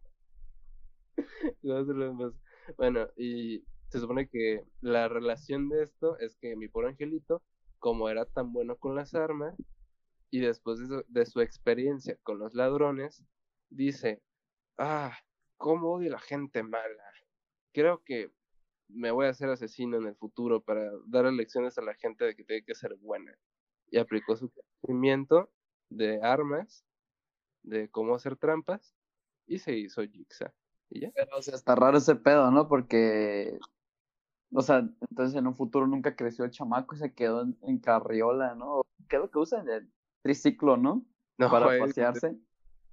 [2.77, 7.43] Bueno, y se supone que la relación de esto es que mi pobre angelito,
[7.79, 9.55] como era tan bueno con las armas,
[10.31, 10.79] y después
[11.09, 13.23] de su, experiencia con los ladrones,
[13.69, 14.23] dice,
[14.79, 15.15] ah,
[15.59, 17.05] cómo odio a la gente mala.
[17.73, 18.31] Creo que
[18.89, 22.35] me voy a hacer asesino en el futuro para dar lecciones a la gente de
[22.35, 23.37] que tiene que ser buena.
[23.91, 25.51] Y aplicó su conocimiento
[25.91, 26.87] de armas,
[27.63, 28.95] de cómo hacer trampas,
[29.47, 30.53] y se hizo Jigsaw.
[30.95, 31.11] Y ya.
[31.15, 32.69] Pero, o sea, está raro ese pedo, ¿no?
[32.69, 33.59] Porque,
[34.53, 34.79] o sea,
[35.11, 38.83] entonces en un futuro nunca creció el chamaco y se quedó en, en carriola, ¿no?
[39.09, 39.69] ¿Qué es lo que usan?
[39.69, 39.91] El
[40.23, 41.05] triciclo, ¿no?
[41.39, 42.37] No, Para es- pasearse.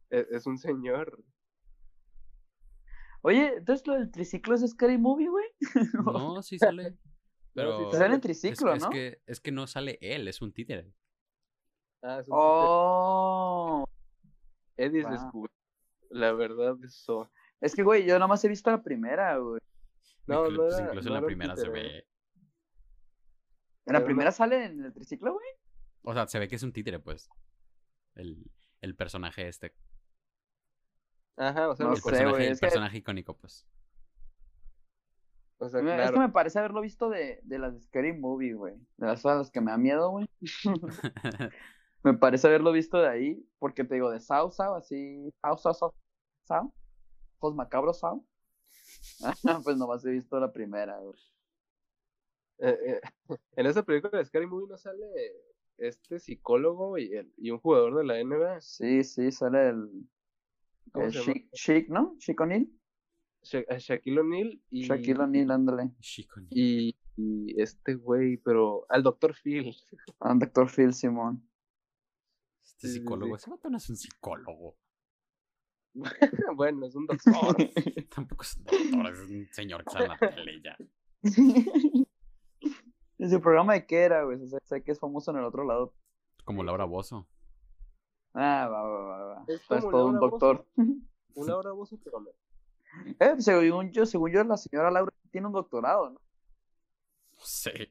[0.09, 1.21] Es, es un señor.
[3.21, 5.45] Oye, entonces lo del triciclo es Scary Movie, güey.
[6.05, 6.97] No, sí sale.
[7.53, 8.89] Pero sí Sale en es, triciclo, es ¿no?
[8.89, 10.93] que, es que no sale él, es un títere.
[12.01, 13.85] Ah, es un Oh.
[14.77, 15.11] Eddie va.
[15.11, 15.53] descubrió
[16.11, 17.29] la verdad eso.
[17.61, 19.59] Es que, güey, yo nada más he visto la primera, güey.
[20.27, 22.05] No, no pues era- incluso no en la primera se ve.
[23.85, 25.45] ¿En la primera sale en el triciclo, güey?
[26.03, 27.29] O sea, se ve que es un títere, pues.
[28.15, 28.43] El,
[28.81, 29.73] el personaje este.
[31.37, 33.65] Ajá, o sea, No el sé, personaje, güey, el es que- personaje icónico, pues.
[35.57, 38.75] o sea, Me- Es que me parece haberlo visto de, de las Scary Movie, güey.
[38.97, 40.29] De las a las que me da miedo, güey.
[42.03, 45.73] Me parece haberlo visto de ahí, porque te digo, de Sao, Sao, así, Sao, Sao,
[45.73, 45.95] Sao,
[46.47, 46.73] Sao,
[47.39, 48.03] Juegos Macabros.
[48.03, 48.15] Ah,
[49.63, 51.17] pues nomás he visto la primera, güey.
[52.59, 53.01] Eh, eh,
[53.55, 55.05] en esa película de Scary Movie no sale
[55.77, 58.61] este psicólogo y, el- y un jugador de la NBA.
[58.61, 60.09] Sí, sí, sale el,
[60.91, 61.11] ¿Cómo el?
[61.13, 62.15] Chic, Chic, ¿no?
[62.19, 62.67] Chic O'Neal.
[63.41, 65.91] Sha- eh, Shaquille O'Neal y, Shaquille O'Neal, ándale.
[66.49, 69.33] Y, y este güey, pero al Dr.
[69.33, 69.73] Phil.
[70.19, 70.69] Dr.
[70.69, 71.49] Phil Simón.
[72.61, 73.37] Este Sí, sí, psicólogo.
[73.37, 73.49] sí.
[73.53, 74.77] Ese no es un psicólogo.
[76.55, 77.55] bueno, es un doctor.
[78.15, 80.77] Tampoco es un doctor, es un señor que sale en la tele ya.
[83.17, 84.41] ¿Y su programa de qué era, güey?
[84.41, 85.93] O sea, sé que es famoso en el otro lado.
[86.45, 87.27] Como Laura Bozo.
[88.33, 89.45] Ah, va, va, va, va.
[89.47, 90.65] Es como todo un Laura doctor.
[91.35, 92.23] Una hora vos pero
[93.19, 96.21] Eh, según yo, según yo, la señora Laura tiene un doctorado, ¿no?
[97.33, 97.89] No sé.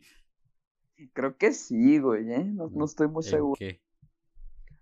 [1.12, 2.44] Creo que sí, güey, ¿eh?
[2.44, 3.56] No, no estoy muy ¿En seguro.
[3.58, 3.80] qué?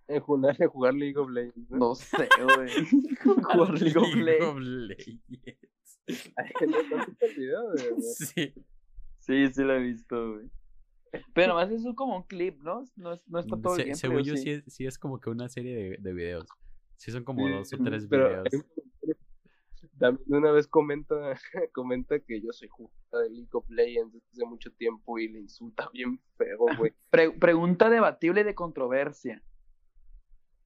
[0.08, 1.70] En jugar, en jugar League of Legends.
[1.70, 1.94] ¿no?
[1.94, 2.68] Sé, güey.
[3.22, 4.46] Jugar League of League Legends.
[4.46, 5.22] of Legends.
[6.36, 8.54] Ay, ¿no has visto el video de- de- Sí.
[9.18, 10.50] Sí, sí la he visto, güey.
[11.34, 12.84] Pero nomás eso es como un clip, ¿no?
[12.96, 14.42] No, es- no está todo el Se- gameplay, según ¿o yo, sí?
[14.42, 16.46] sí es, sí es como que una serie de, de videos.
[16.96, 18.64] Sí son como dos o Mm, tres Pero videos.
[19.98, 21.14] también una vez comenta,
[21.72, 25.40] comenta que yo soy jugador de League of Legends desde hace mucho tiempo y le
[25.40, 26.92] insulta bien feo, güey.
[27.10, 29.42] Pre- pregunta debatible y de controversia.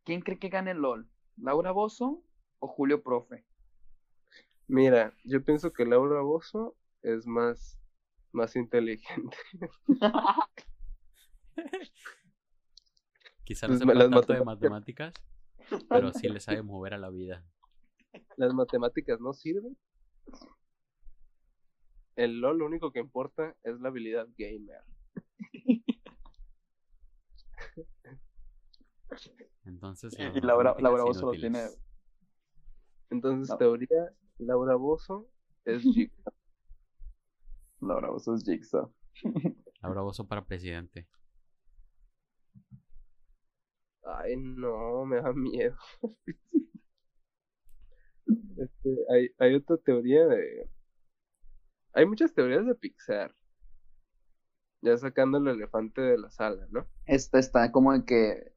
[0.04, 1.08] ¿Quién cree que gane el LOL?
[1.36, 2.22] ¿Laura Bozo
[2.58, 3.44] o Julio Profe?
[4.66, 7.78] Mira, yo pienso que Laura Bozo es más,
[8.32, 9.36] más inteligente.
[13.44, 17.10] Quizá no sepa las tanto de matemáticas- matemáticas, pero sí le sabe mover a la
[17.10, 17.44] vida.
[18.36, 19.76] Las matemáticas no sirven.
[22.16, 24.82] El LOL lo único que importa es la habilidad gamer.
[29.64, 31.68] Entonces, Y las Laura, Laura Bozo lo tiene.
[33.10, 33.58] Entonces, No.
[33.58, 35.28] teoría, Laura Bozo
[35.64, 36.32] es chica.
[37.80, 38.92] Laura Bozo es Jigsaw.
[39.82, 41.08] Laura Bozo para presidente.
[44.04, 45.76] Ay, no, me da miedo.
[48.56, 50.70] Este, hay, hay otra teoría de...
[51.94, 53.34] Hay muchas teorías de Pixar.
[54.82, 56.86] Ya sacando el elefante de la sala, ¿no?
[57.06, 58.52] Esta está como en que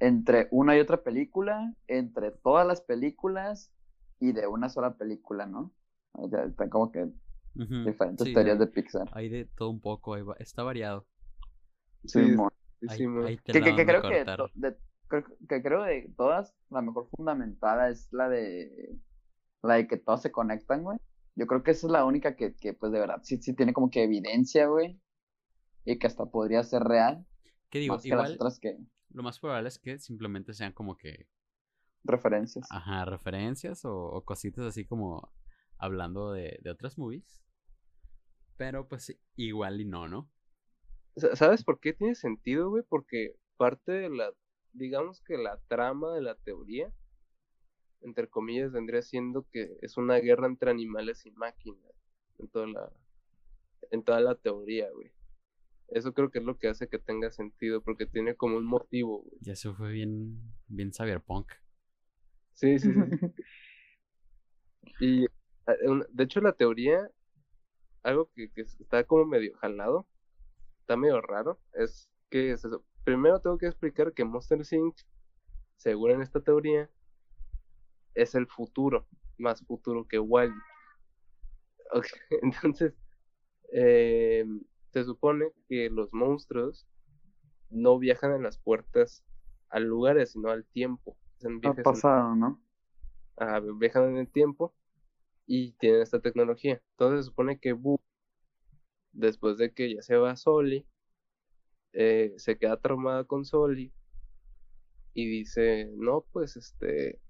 [0.00, 3.72] entre una y otra película, entre todas las películas
[4.18, 5.72] y de una sola película, ¿no?
[6.12, 7.08] O sea, están como que
[7.54, 9.08] diferentes sí, teorías hay- de Pixar.
[9.12, 11.06] Hay de todo un poco, va- está variado.
[12.04, 12.20] Sí.
[12.80, 14.76] Sí, Hay, sí, mo- hay que, que- que creo que, de,
[15.48, 18.96] que creo de todas, la mejor fundamentada es la de
[19.62, 20.96] la de que todas se conectan, güey.
[21.34, 23.74] Yo creo que esa es la única que, que pues de verdad sí, sí tiene
[23.74, 24.98] como que evidencia, güey.
[25.84, 27.26] Y que hasta podría ser real.
[27.68, 27.94] ¿Qué digo?
[27.94, 28.78] más que las otras que
[29.10, 31.28] lo más probable es que simplemente sean como que,
[32.04, 32.68] referencias.
[32.70, 35.30] ajá, referencias o, o cositas así como
[35.78, 37.42] hablando de, de otras movies.
[38.56, 40.30] Pero pues igual y no, ¿no?
[41.16, 42.82] Sa- ¿Sabes por qué tiene sentido, güey?
[42.88, 44.32] Porque parte de la,
[44.72, 46.92] digamos que la trama de la teoría,
[48.02, 51.92] entre comillas, vendría siendo que es una guerra entre animales y máquinas,
[52.38, 52.92] en toda la,
[53.90, 55.10] en toda la teoría, güey.
[55.90, 59.22] Eso creo que es lo que hace que tenga sentido, porque tiene como un motivo,
[59.22, 59.38] güey.
[59.40, 61.52] Ya se fue bien, bien cyberpunk.
[62.54, 63.00] Sí, sí, sí.
[65.00, 65.24] Y
[65.66, 65.74] ah,
[66.10, 67.10] de hecho la teoría,
[68.02, 70.06] algo que, que está como medio jalado,
[70.80, 72.84] está medio raro, es que es eso.
[73.04, 74.96] Primero tengo que explicar que Monster Inc.,
[75.76, 76.90] según en esta teoría,
[78.14, 79.06] es el futuro,
[79.38, 80.54] más futuro que Wally.
[81.92, 82.06] Ok,
[82.42, 82.94] Entonces,
[83.72, 84.44] eh,
[84.92, 86.86] se supone que los monstruos
[87.70, 89.24] no viajan en las puertas
[89.70, 91.16] a lugares, sino al tiempo.
[91.62, 92.60] Ha en- pasado, ¿no?
[93.38, 94.74] ah, viajan en el tiempo
[95.46, 96.82] y tienen esta tecnología.
[96.92, 98.00] Entonces se supone que Boo,
[99.12, 100.84] después de que ya se va Soli,
[101.92, 103.92] eh, se queda traumada con Soli
[105.14, 107.20] y dice, no, pues este,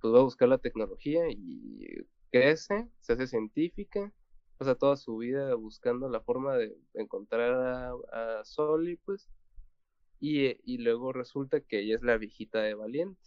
[0.00, 4.12] pues va a buscar la tecnología y crece, se hace científica,
[4.58, 7.92] pasa toda su vida buscando la forma de encontrar a,
[8.40, 9.28] a Soli, pues,
[10.20, 13.20] y, eh, y luego resulta que ella es la viejita de Valiente.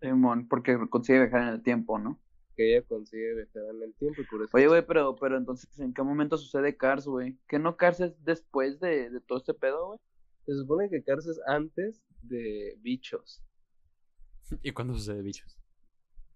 [0.00, 2.20] Simón, porque consigue viajar en el tiempo, ¿no?
[2.54, 5.78] que ella consigue viajar en el tiempo y por eso Oye, güey, pero, pero entonces,
[5.78, 7.38] ¿en qué momento sucede Cars, güey?
[7.48, 9.98] ¿Que no Cars es después de, de todo este pedo, güey?
[10.44, 13.42] se supone que Cars es antes de Bichos
[14.62, 15.58] ¿Y cuándo sucede bichos?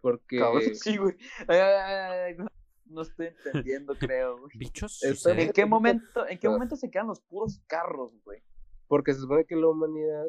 [0.00, 1.16] porque Cabrón, sí, güey.
[1.48, 2.46] Ay, ay, ay, ay,
[2.88, 4.51] no, estoy entendiendo, creo, güey.
[4.57, 5.03] ¿Bichos?
[5.03, 8.42] ¿En qué momento, en qué momento se quedan los puros carros, güey?
[8.88, 10.27] porque se supone que la humanidad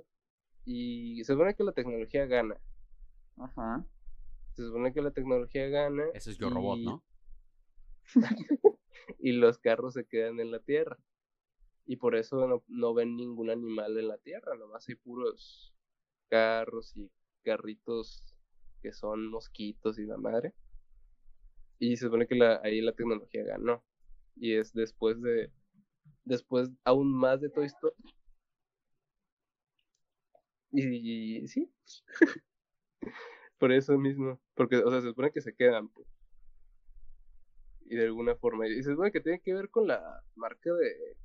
[0.65, 2.60] y se supone que la tecnología gana
[3.38, 3.86] Ajá.
[4.54, 7.04] se supone que la tecnología gana Ese es yo robot, ¿no?
[9.20, 10.98] y los carros se quedan en la tierra
[11.86, 15.74] y por eso no, no ven ningún animal en la tierra nomás hay puros
[16.30, 17.10] carros y
[17.43, 18.24] carritos
[18.82, 20.54] que son mosquitos y la madre
[21.80, 23.84] y se supone que la, ahí la tecnología ganó
[24.36, 25.52] y es después de
[26.24, 27.96] después aún más de Toy Story
[30.72, 31.72] y, sí
[33.58, 36.08] por eso mismo porque o sea se supone que se quedan pues.
[37.86, 41.18] y de alguna forma y se supone que tiene que ver con la marca de,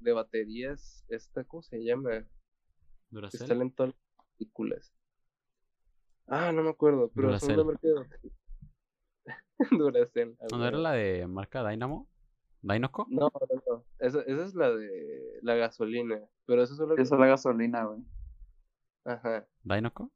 [0.00, 2.26] de baterías esta cómo se llama que
[3.10, 3.46] Duracell.
[3.46, 4.92] sale en todas las películas
[6.26, 7.66] ah no me acuerdo pero es una Duracell.
[7.66, 8.47] marca de baterías
[9.70, 12.08] Duracell ¿No era la de marca Dynamo?
[12.62, 13.06] ¿Dynaco?
[13.08, 13.84] No, no, no.
[14.00, 16.20] Esa, esa es la de la gasolina.
[16.44, 16.94] Pero eso es solo.
[16.96, 18.04] Esa es la gasolina, güey.
[19.04, 19.46] Ajá.
[19.62, 20.10] ¿Dynaco?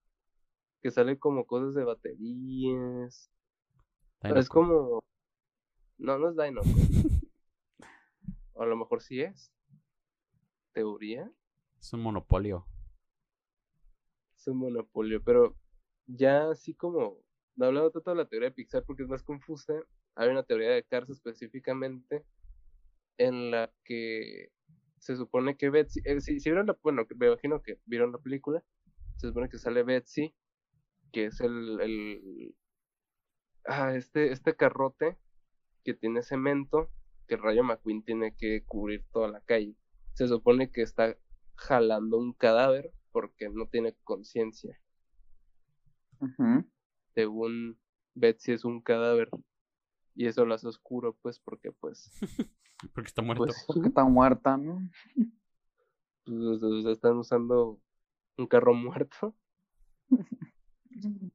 [0.83, 3.31] Que sale como cosas de baterías.
[4.22, 4.40] Dynaco.
[4.40, 5.05] Es como.
[5.98, 6.68] No, no es Dynaco.
[8.55, 9.53] o a lo mejor sí es.
[10.72, 11.31] teoría,
[11.79, 12.66] Es un monopolio.
[14.37, 15.55] es un monopolio, pero
[16.07, 17.22] ya así como,
[17.57, 19.75] no hablando tanto de la teoría de Pixar porque es más confusa,
[20.15, 22.25] hay una teoría de Cars específicamente
[23.19, 24.51] en la que
[24.99, 28.62] se supone que Betsy, eh, si, vieron la, bueno, me imagino que vieron la película,
[29.17, 30.35] se supone que sale Betsy,
[31.12, 32.55] que es el, el
[33.67, 35.19] ah, este, este carrote
[35.85, 36.91] que tiene cemento,
[37.27, 39.75] que Rayo McQueen tiene que cubrir toda la calle.
[40.15, 41.17] Se supone que está
[41.57, 44.79] jalando un cadáver porque no tiene conciencia.
[47.14, 47.79] Según
[48.14, 49.29] Betsy es un cadáver.
[50.14, 52.11] Y eso lo hace oscuro, pues, porque pues,
[52.94, 53.44] Porque está muerto.
[53.44, 54.88] pues, Porque está muerta, ¿no?
[56.27, 57.81] pues, o sea, están usando
[58.37, 59.35] un carro muerto.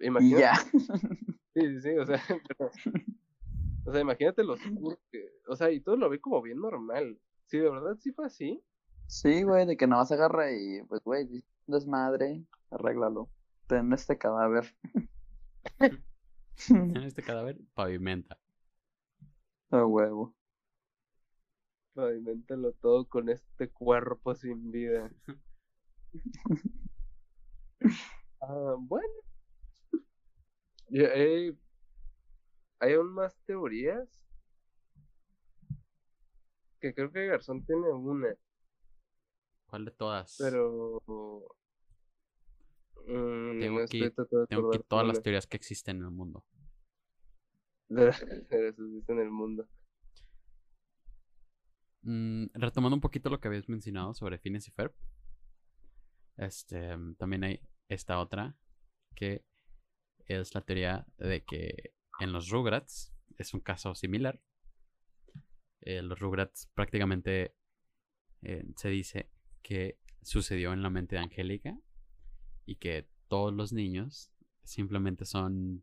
[0.00, 0.54] Imagínate, ya.
[0.54, 2.70] sí, sí, sí, o sea, pero-
[3.84, 7.18] o sea, imagínate lo oscuro que, o sea, y todo lo ve como bien normal.
[7.46, 8.62] Si de verdad sí fue así,
[9.08, 13.30] Sí, güey, de que nada más agarra y, pues, güey, desmadre, arréglalo.
[13.68, 14.74] Ten este cadáver.
[16.70, 18.36] En este cadáver pavimenta.
[19.70, 20.34] A huevo.
[21.94, 25.10] pavimentalo todo con este cuerpo sin vida.
[28.40, 29.12] Ah, bueno.
[30.90, 31.58] Hay,
[32.80, 34.08] hay aún más teorías.
[36.80, 38.34] Que creo que Garzón tiene una,
[39.66, 40.36] ¿Cuál de todas?
[40.38, 41.02] pero.
[43.06, 46.44] Mm, Tengo no que- estoy Tengo todas las teorías que existen en el mundo.
[47.88, 49.68] de las que existen en el mundo.
[52.02, 54.92] Mm, retomando un poquito lo que habías mencionado sobre Phineas y Ferb.
[56.36, 58.56] Este, también hay esta otra
[59.16, 59.44] que
[60.26, 64.40] es la teoría de que en los Rugrats es un caso similar.
[65.80, 67.54] Eh, los Rugrats prácticamente
[68.42, 69.30] eh, se dice
[69.62, 71.76] que sucedió en la mente de Angélica
[72.68, 74.30] y que todos los niños
[74.62, 75.82] simplemente son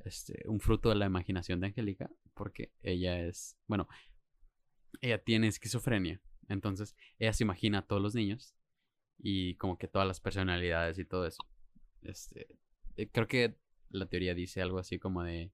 [0.00, 3.88] este, un fruto de la imaginación de Angélica porque ella es, bueno,
[5.00, 6.20] ella tiene esquizofrenia.
[6.48, 8.56] Entonces, ella se imagina a todos los niños
[9.18, 11.44] y como que todas las personalidades y todo eso.
[12.02, 12.58] Este,
[12.96, 13.56] eh, creo que
[13.90, 15.52] la teoría dice algo así como de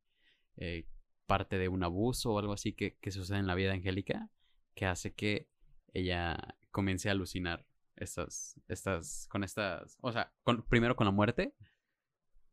[0.57, 0.87] eh,
[1.27, 4.31] parte de un abuso o algo así que, que sucede en la vida de Angélica
[4.75, 5.51] que hace que
[5.93, 7.67] ella comience a alucinar
[8.01, 11.55] estas, estas, con estas, o sea, con, primero con la muerte,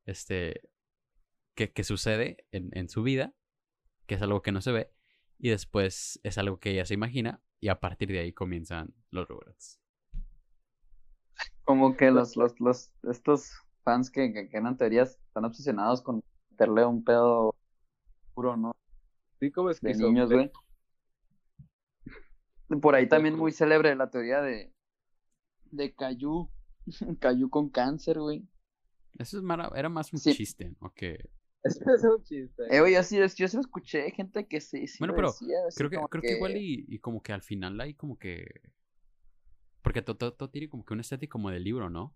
[0.05, 0.69] este,
[1.55, 3.33] que, que sucede en, en su vida,
[4.05, 4.93] que es algo que no se ve,
[5.39, 9.27] y después es algo que ella se imagina y a partir de ahí comienzan los
[9.27, 9.79] Rugrats.
[11.63, 13.51] Como que los, los, los, estos
[13.83, 17.55] fans que, que, que eran teorías están obsesionados con meterle un pedo
[18.33, 18.75] puro, ¿no?
[19.39, 20.51] Sí, como es De que niños, güey.
[22.81, 24.73] Por ahí también muy célebre la teoría de,
[25.71, 26.49] de Cayu.
[27.19, 28.47] Cayu con cáncer, güey.
[29.17, 30.33] Eso es mara- era más un Sí.
[30.33, 30.93] chiste, ¿no?
[30.93, 31.29] Que,
[31.63, 32.63] Es un chiste.
[32.69, 35.31] Eh, güey, yo sí, yo sí lo escuché, gente que sí, sí Bueno, lo pero
[35.31, 38.45] decía, creo que, creo que igual y, y como que al final hay como que...
[39.81, 42.15] Porque todo, todo, todo tiene como que una estética como de libro, ¿no?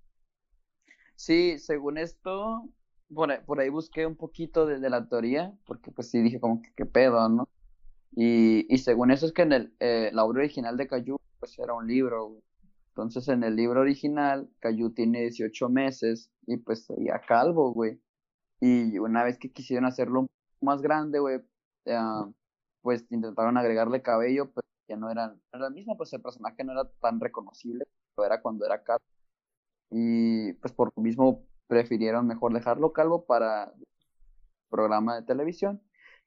[1.15, 2.69] Sí, según esto,
[3.13, 6.39] por ahí, por ahí busqué un poquito de, de la teoría, porque pues sí dije
[6.39, 7.47] como que qué pedo, ¿no?
[8.13, 11.57] Y, y según eso es que en el, eh, la obra original de Cayu, pues
[11.59, 12.41] era un libro, güey.
[12.91, 18.01] Entonces en el libro original, Cayu tiene 18 meses y pues sería calvo, güey.
[18.59, 20.27] Y una vez que quisieron hacerlo
[20.61, 21.41] más grande, güey,
[21.87, 22.29] ah,
[22.81, 26.73] pues intentaron agregarle cabello, pero ya no era, era el mismo, pues el personaje no
[26.73, 29.05] era tan reconocible, pero era cuando era calvo.
[29.89, 33.73] Y pues por lo mismo prefirieron mejor dejarlo calvo para
[34.69, 35.81] programa de televisión,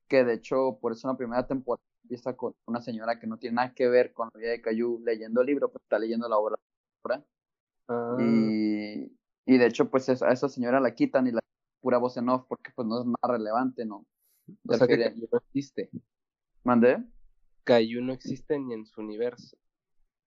[0.08, 3.38] que de hecho por eso en la primera temporada empieza con una señora que no
[3.38, 6.28] tiene nada que ver con la vida de Cayu leyendo el libro, pues está leyendo
[6.28, 6.56] la obra.
[7.88, 9.12] Ah, Y,
[9.46, 11.40] y de hecho pues es- a esa señora la quitan y la
[11.80, 14.06] pura voz en off porque pues no es nada relevante, ¿no?
[14.66, 15.90] o sea que Caillou no existe.
[16.62, 17.04] ¿Mandé?
[17.64, 19.56] Caillou no existe ni en su universo.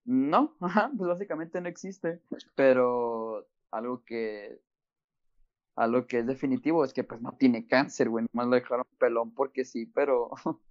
[0.05, 2.21] No, ajá, pues básicamente no existe,
[2.55, 4.61] pero algo que
[5.75, 9.34] algo que es definitivo es que pues no tiene cáncer, güey, nomás lo dejaron pelón
[9.34, 10.32] porque sí, pero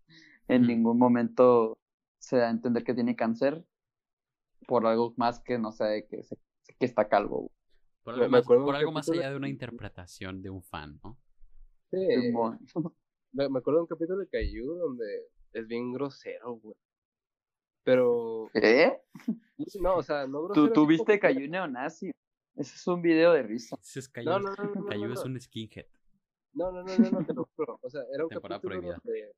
[0.49, 1.79] en ningún momento
[2.19, 3.65] se da a entender que tiene cáncer
[4.67, 6.39] por algo más que no sé, que, se-
[6.79, 7.39] que está calvo.
[7.41, 7.51] güey.
[8.03, 11.19] Por algo, me más, por algo allá de una que- interpretación de un fan, ¿no?
[11.91, 11.97] Sí,
[13.33, 15.05] me, me acuerdo de un capítulo de Caillou donde
[15.53, 16.75] es bien grosero, güey.
[17.85, 19.01] Pero, ¿Eh?
[19.81, 20.73] no, o sea, no Tú, grosero.
[20.73, 21.19] tú así viste
[21.51, 22.11] Neonazi.
[22.57, 23.77] Ese es un video de risa.
[23.81, 25.27] Ese es No, Caillou, no, no, no, no, Caillou no, es no.
[25.31, 25.87] un skinhead.
[26.55, 27.79] No, no, no, no, no, te lo juro.
[27.83, 29.01] O sea, era un Temporada capítulo prohibida.
[29.05, 29.33] donde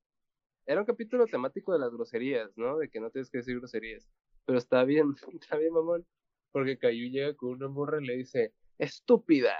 [0.68, 2.76] era un capítulo temático de las groserías, ¿no?
[2.78, 4.06] De que no tienes que decir groserías.
[4.44, 6.06] Pero está bien, está bien, mamón.
[6.52, 9.54] Porque Cayu llega con una morra y le dice, estúpida.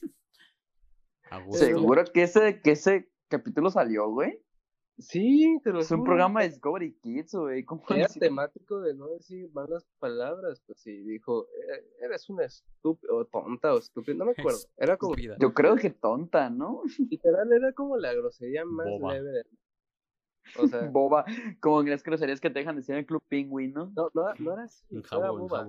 [1.52, 4.38] Seguro que ese, que ese capítulo salió, güey.
[4.98, 7.64] Sí, te lo Es un programa de Discovery Kids, güey.
[7.64, 12.44] ¿Cómo Era decir- temático de no decir malas palabras, pues sí, dijo, "Eh, eres una
[12.44, 14.58] estúpida, o tonta, o estúpida, no me acuerdo.
[14.76, 15.36] Era como, Estúpida.
[15.40, 16.82] Yo creo que tonta, ¿no?
[17.10, 19.14] literal, era como la grosería más Boba.
[19.14, 19.44] leve de...
[20.58, 21.24] O sea, Boba,
[21.60, 23.92] como en las groserías que te dejan decir en el Club Penguin, ¿no?
[23.94, 25.66] no, no, no era así, Un no era boba,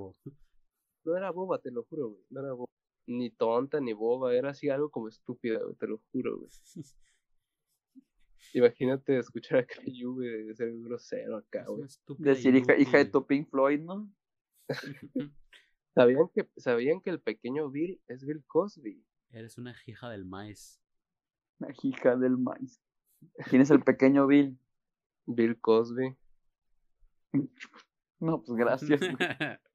[1.06, 2.72] no era boba, te lo juro, güey, no era boba.
[3.06, 6.50] Ni tonta, ni boba, era así algo como estúpida, güey, te lo juro, güey.
[8.54, 12.18] Imagínate escuchar a Caillou, güey, de ser grosero acá, una güey.
[12.20, 14.10] Decir hija, hija de tu Pink Floyd, ¿no?
[15.96, 19.04] ¿Sabían que, ¿Sabían que el pequeño Bill es Bill Cosby?
[19.30, 20.80] Eres una hija del maíz.
[21.60, 22.82] La hija del maíz.
[23.50, 24.58] ¿Quién es el pequeño Bill?
[25.26, 26.16] Bill Cosby.
[28.20, 29.02] No, pues gracias.
[29.02, 29.18] güey.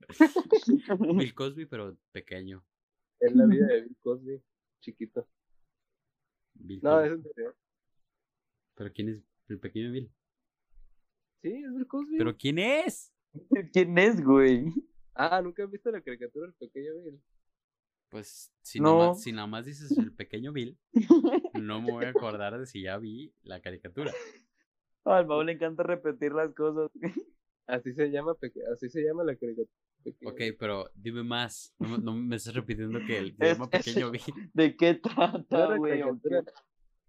[1.18, 2.64] Bill Cosby, pero pequeño.
[3.20, 4.42] Es la vida de Bill Cosby,
[4.80, 5.28] chiquito.
[6.54, 7.06] Bill No, Cosby.
[7.06, 7.56] es en serio.
[8.74, 10.10] ¿Pero quién es el pequeño Bill?
[11.42, 12.16] Sí, es Bill Cosby.
[12.16, 13.12] ¿Pero quién es?
[13.74, 14.72] ¿Quién es, güey?
[15.14, 17.20] Ah, ¿nunca has visto la caricatura del pequeño Bill?
[18.08, 18.94] Pues si, No.
[18.96, 20.78] nada más, si nada más dices el pequeño Bill,
[21.52, 24.10] no me voy a acordar de si ya vi la caricatura.
[25.12, 26.90] Al Mau le encanta repetir las cosas.
[27.66, 29.68] Así se llama, peque- así se llama la caricatura.
[30.24, 31.74] Ok, pero dime más.
[31.78, 34.22] No, me- no me estés repitiendo que el Es- llama pequeño Bill.
[34.54, 36.00] ¿De qué trata, güey?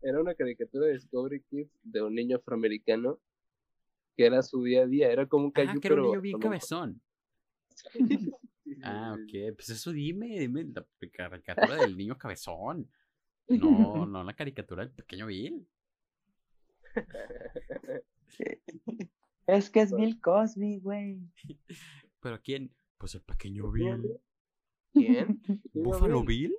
[0.02, 3.20] Era una caricatura de Discovery Kids de un niño afroamericano
[4.18, 5.10] que era su día a día.
[5.12, 7.02] Era como un Ah, Caillou, que era un niño bien como- cabezón.
[8.84, 9.56] Ah, ok.
[9.56, 12.89] Pues eso dime, dime la caricatura del niño cabezón.
[13.47, 15.66] No, no la caricatura del pequeño Bill.
[19.47, 21.20] Es que es Bill Cosby, güey.
[22.20, 22.72] ¿Pero quién?
[22.97, 24.20] Pues el pequeño Bill.
[24.93, 25.41] ¿Quién?
[25.74, 26.50] ¿Buffalo Bill.
[26.50, 26.58] Bill?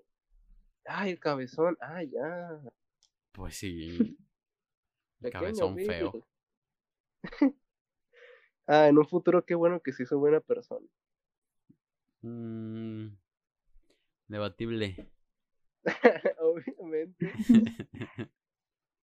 [0.86, 1.76] Ay, el cabezón.
[1.80, 2.60] Ah, ya.
[3.32, 4.18] Pues sí.
[5.20, 5.86] El cabezón Bill.
[5.86, 6.26] feo.
[8.66, 10.86] ah, en un futuro qué bueno que se hizo buena persona.
[12.22, 13.08] Mm,
[14.26, 15.10] debatible.
[16.40, 17.32] Obviamente.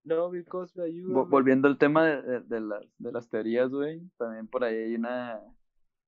[0.07, 1.29] No, Bill Cosby, Vo- ayúdame.
[1.29, 4.01] Volviendo al tema de, de- de las, de las teorías, güey.
[4.17, 5.41] También por ahí hay una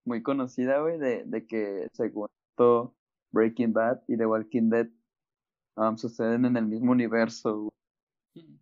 [0.05, 2.95] muy conocida, güey, de, de que según esto,
[3.31, 4.87] Breaking Bad y The Walking Dead
[5.75, 7.69] um, suceden en el mismo universo,
[8.35, 8.59] güey.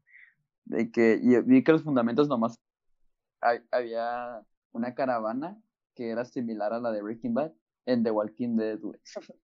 [0.66, 2.56] De que, y vi que los fundamentos nomás
[3.42, 5.62] hay- había una caravana
[5.96, 7.54] que era similar a la de Breaking Bad
[7.86, 9.00] en The Walking Dead, güey.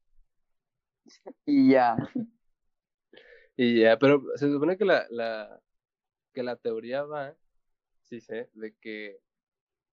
[1.46, 1.96] Y ya.
[3.54, 5.60] Y ya, pero se supone que la, la,
[6.32, 7.34] que la teoría va,
[8.04, 9.20] sí sé, de que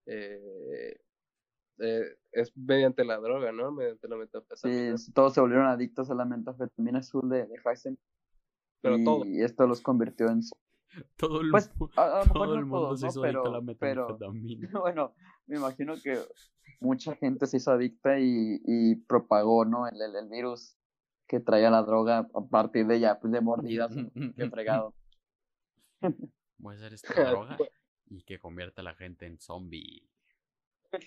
[0.06, 0.98] eh,
[1.80, 3.72] eh, es mediante la droga, ¿no?
[3.72, 4.98] Mediante la Sí, metanfetamina.
[5.14, 8.00] todos se volvieron adictos a la metanfetamina azul de, de Heisenberg.
[8.82, 9.26] Pero y todo.
[9.44, 10.42] esto los convirtió en...
[11.18, 13.12] Todo el, Pues, mu- a, a lo mejor todo no el mundo todos, se ¿no?
[13.12, 14.18] hizo adicto a Pero,
[14.82, 15.14] bueno,
[15.48, 16.18] me imagino que
[16.80, 19.88] mucha gente se hizo adicta y, y propagó, ¿no?
[19.88, 20.76] El, el, el virus
[21.28, 23.96] que traía la droga a partir de ya, pues de mordidas,
[24.36, 24.94] qué fregado.
[26.58, 27.58] Voy a hacer esta droga
[28.08, 30.08] y que convierta a la gente en zombie.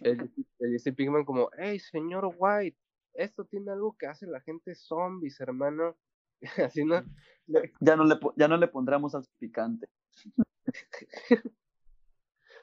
[0.01, 0.31] El,
[0.61, 2.79] el Jesse Pinkman como, hey, señor White,
[3.15, 5.97] esto tiene algo que hace la gente zombies, hermano.
[6.73, 7.03] Así no,
[7.81, 9.89] Ya no le, ya no le pondremos al picante.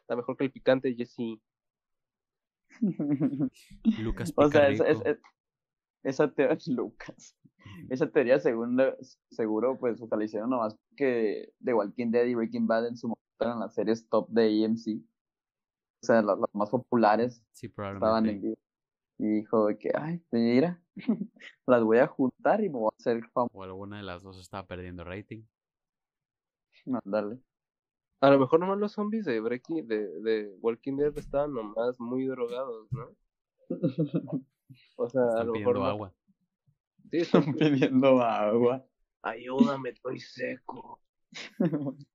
[0.01, 1.39] está mejor que el picante, Jesse.
[3.99, 5.05] Lucas O sea, es- Picarrico.
[5.09, 5.21] es- es-
[6.03, 7.35] esa teoría, Lucas,
[7.89, 8.95] esa teoría según lo-
[9.31, 13.23] seguro pues la hicieron nomás que The Walking Dead y Breaking Bad en su momento
[13.39, 15.01] eran las series top de AMC.
[16.01, 18.55] O sea, las, las más populares Sí, estaban en vivo.
[19.17, 20.81] Y dijo de que, ay, mira,
[21.67, 23.51] las voy a juntar y me voy a hacer famoso.
[23.57, 25.43] O alguna de las dos estaba perdiendo rating.
[26.85, 27.39] Mandarle.
[28.21, 32.25] A lo mejor nomás los zombies de Breaking, de, de Walking Dead estaban nomás muy
[32.27, 33.09] drogados, ¿no?
[34.95, 36.13] O sea, a Están lo mejor pidiendo no- agua.
[37.11, 38.85] Sí, están pidiendo agua.
[39.21, 41.01] Ayúdame, estoy seco.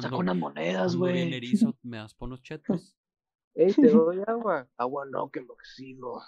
[0.00, 1.32] Saca unas monedas, güey.
[1.34, 2.96] erizo, ¿me das por unos chetos?
[3.54, 4.68] Ey, te doy agua.
[4.76, 6.20] Agua no, que me oxido.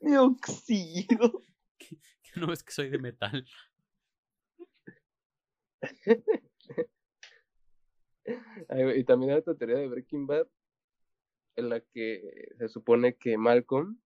[0.00, 1.42] Me oxido.
[2.36, 3.44] No ves que soy de metal.
[8.68, 10.46] Ay, Y también hay otra teoría de Breaking Bad
[11.56, 13.98] en la que se supone que Malcolm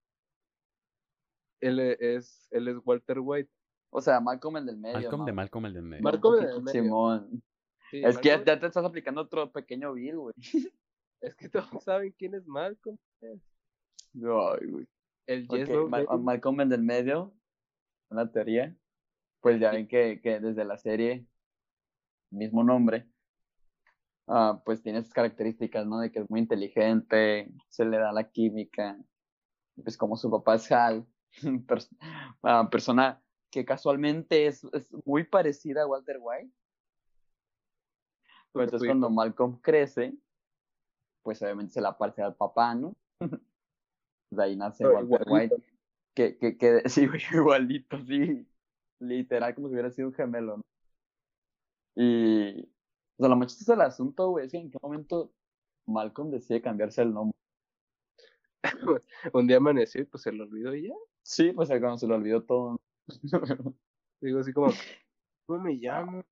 [1.60, 3.50] él e- es él es Walter White.
[3.90, 4.98] O sea, Malcolm el del medio.
[5.00, 5.32] Malcolm de.
[5.32, 6.02] Malcolm el de en medio.
[6.02, 6.82] Malcolm el del medio.
[6.82, 7.42] Simón.
[7.90, 10.34] Sí, Es que ya, te estás aplicando otro pequeño bill, güey.
[11.20, 12.98] Es que todos saben quién es Malcolm.
[13.22, 14.86] Ay, güey.
[15.26, 16.22] El Ok, Yes No Ma- Baby.
[16.22, 17.32] Malcolm en el medio,
[18.10, 18.76] una teoría.
[19.40, 21.24] Pues ya ven que, que desde la serie,
[22.30, 23.08] mismo nombre,
[24.26, 26.00] ah, pues tiene esas características, ¿no?
[26.00, 28.98] De que es muy inteligente, se le da la química,
[29.82, 31.06] pues como su papá es Hal,
[31.66, 31.96] pers-
[32.42, 36.52] ah, persona que casualmente es, es muy parecida a Walter White.
[38.52, 40.14] Pero entonces cuando Malcolm crece,
[41.22, 42.94] pues obviamente se le aparece al papá, ¿no?
[44.30, 45.54] De ahí nace Pero Walter igualito.
[45.56, 45.66] White.
[46.14, 48.46] Que, que, que, sí, igualito, sí.
[48.98, 50.56] Literal, como si hubiera sido un gemelo.
[50.58, 50.62] ¿no?
[51.96, 52.68] Y,
[53.18, 55.32] o sea, lo más chistoso del asunto, güey, es que en qué momento
[55.86, 57.36] Malcolm decide cambiarse el nombre.
[59.32, 60.94] Un día amaneció y pues se lo olvidó y ya.
[61.22, 62.80] Sí, pues cuando se le olvidó todo.
[64.20, 64.72] Digo así como,
[65.46, 66.24] ¿cómo me llamo?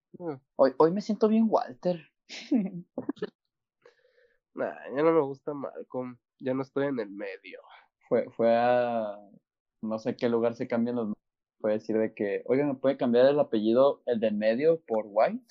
[0.56, 2.10] hoy, hoy me siento bien Walter.
[4.56, 6.16] Nah, ya no me gusta Malcolm.
[6.38, 7.60] Ya no estoy en el medio.
[8.08, 9.18] fue, fue a
[9.82, 11.23] no sé qué lugar se cambian los nombres.
[11.64, 15.42] Puede decir de que, oigan, ¿me puede cambiar el apellido, el del medio, por White?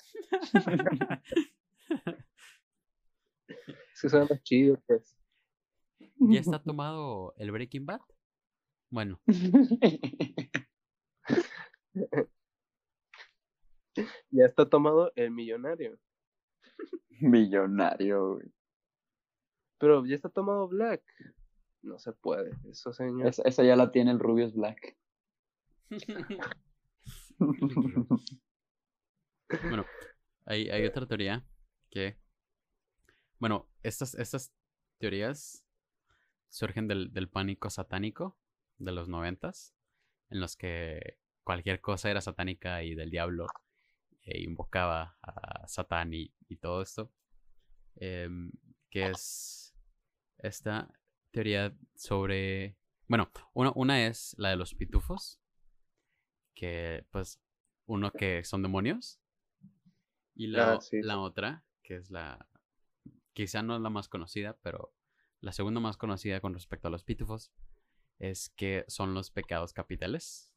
[3.92, 5.18] Es que suena chido, pues.
[6.20, 8.00] ¿Ya está tomado el Breaking Bad?
[8.90, 9.20] Bueno,
[14.30, 15.98] Ya está tomado el millonario.
[17.20, 18.52] Millonario, güey.
[19.78, 21.02] Pero ya está tomado Black.
[21.82, 23.26] No se puede, eso señor.
[23.26, 24.96] Esa, esa ya la tiene el Rubius Black.
[29.62, 29.86] bueno,
[30.46, 31.44] hay, otra teoría
[31.90, 32.18] que,
[33.38, 34.52] bueno, estas, estas
[34.98, 35.64] teorías
[36.48, 38.38] surgen del, del pánico satánico
[38.78, 39.74] de los noventas,
[40.30, 43.46] en los que cualquier cosa era satánica y del diablo,
[44.22, 47.12] e invocaba a Satán y, todo esto,
[47.96, 48.50] em,
[48.90, 49.74] que es
[50.38, 50.88] esta
[51.30, 55.40] teoría sobre, bueno, una es la de los pitufos,
[56.54, 57.40] que pues
[57.86, 59.20] uno que son demonios
[60.34, 62.48] y la, Ah, sí, la otra que es la
[63.32, 64.94] quizá no es la más conocida pero
[65.40, 67.52] la segunda más conocida con respecto a los pitufos
[68.18, 70.52] es que son los pecados capitales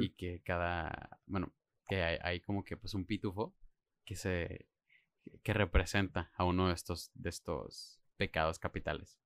[0.00, 1.52] y que cada bueno
[1.88, 3.54] que hay, hay como que pues un pitufo
[4.04, 4.68] que se
[5.42, 9.18] que representa a uno de estos de estos pecados capitales.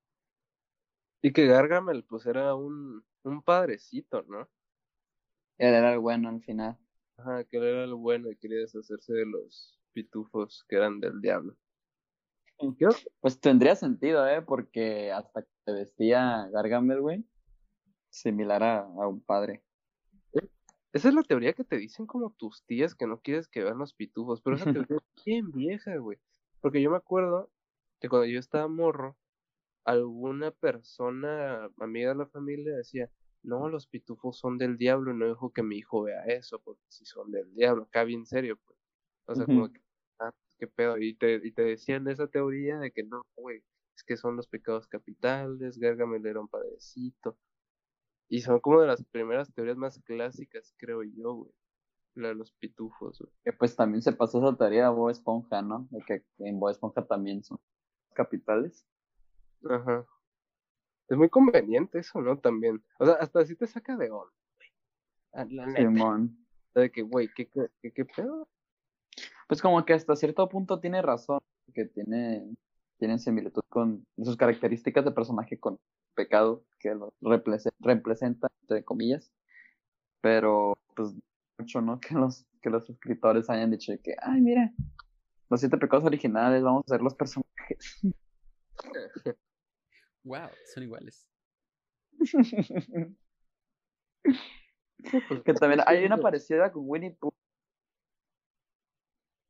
[1.22, 4.48] Y que Gargamel, pues era un, un padrecito, ¿no?
[5.58, 6.76] Él era el bueno al final.
[7.16, 11.20] Ajá, que él era el bueno y quería deshacerse de los pitufos que eran del
[11.20, 11.56] diablo.
[12.78, 12.88] Que-
[13.20, 14.42] Pues tendría sentido, ¿eh?
[14.42, 17.24] Porque hasta que se vestía Gargamel, güey,
[18.10, 19.62] similar a, a un padre.
[20.92, 23.76] Esa es la teoría que te dicen como tus tías que no quieres que vean
[23.78, 26.18] los pitufos, pero esa teoría es bien vieja, güey.
[26.60, 27.50] Porque yo me acuerdo
[28.00, 29.16] que cuando yo estaba morro,
[29.84, 33.10] alguna persona, amiga de la familia, decía,
[33.46, 36.82] no, los pitufos son del diablo y no dejo que mi hijo vea eso, porque
[36.88, 38.78] si son del diablo, acá bien serio, pues.
[39.26, 39.80] O sea, como que,
[40.18, 40.98] ah, qué pedo.
[40.98, 43.62] Y te, y te decían esa teoría de que no, güey,
[43.94, 47.38] es que son los pecados capitales, Gargamel era un padrecito.
[48.28, 51.52] Y son como de las primeras teorías más clásicas, creo yo, güey.
[52.14, 53.32] La de los pitufos, güey.
[53.44, 55.86] Que pues también se pasó esa teoría a Bob Esponja, ¿no?
[55.90, 57.58] De que en Bob Esponja también son
[58.14, 58.86] capitales.
[59.68, 60.06] Ajá.
[61.08, 62.38] Es muy conveniente eso, ¿no?
[62.38, 62.82] También.
[62.98, 64.32] O sea, hasta así te saca de onda.
[65.32, 65.80] Ah, La neta.
[65.80, 66.36] Simón.
[66.74, 68.48] De que, güey, ¿qué, qué, qué, qué pedo?
[69.48, 71.38] Pues como que hasta cierto punto tiene razón,
[71.72, 72.44] que tiene,
[72.98, 75.78] tiene similitud con sus características de personaje con
[76.14, 79.32] pecado que lo represe- representa, entre comillas.
[80.20, 81.14] Pero, pues,
[81.58, 82.00] mucho, ¿no?
[82.00, 84.72] Que los, que los escritores hayan dicho que, ay, mira,
[85.48, 88.00] los siete pecados originales, vamos a hacer los personajes.
[90.26, 91.26] wow son iguales
[95.44, 97.32] que también hay una parecida con Winnie Pooh.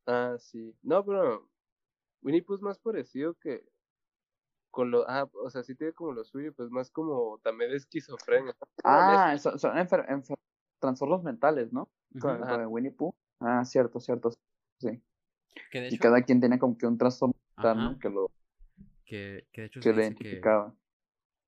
[0.07, 0.75] Ah, sí.
[0.83, 1.49] No, pero
[2.23, 3.65] Winnie Pooh es más parecido que
[4.71, 5.09] con lo...
[5.09, 8.55] Ah, o sea, sí tiene como lo suyo, pues más como también de esquizofrenia.
[8.85, 10.39] Ah, son, son enfer- enfer-
[10.79, 11.89] trastornos mentales, ¿no?
[12.21, 13.15] Con, Winnie Pooh.
[13.41, 14.31] Ah, cierto, cierto.
[14.79, 15.03] Sí.
[15.71, 17.99] que de Y cada quien tiene como que un trastorno mental, ¿no?
[17.99, 18.31] Que lo
[19.07, 20.77] que, que de hecho que se dice que, identificaba.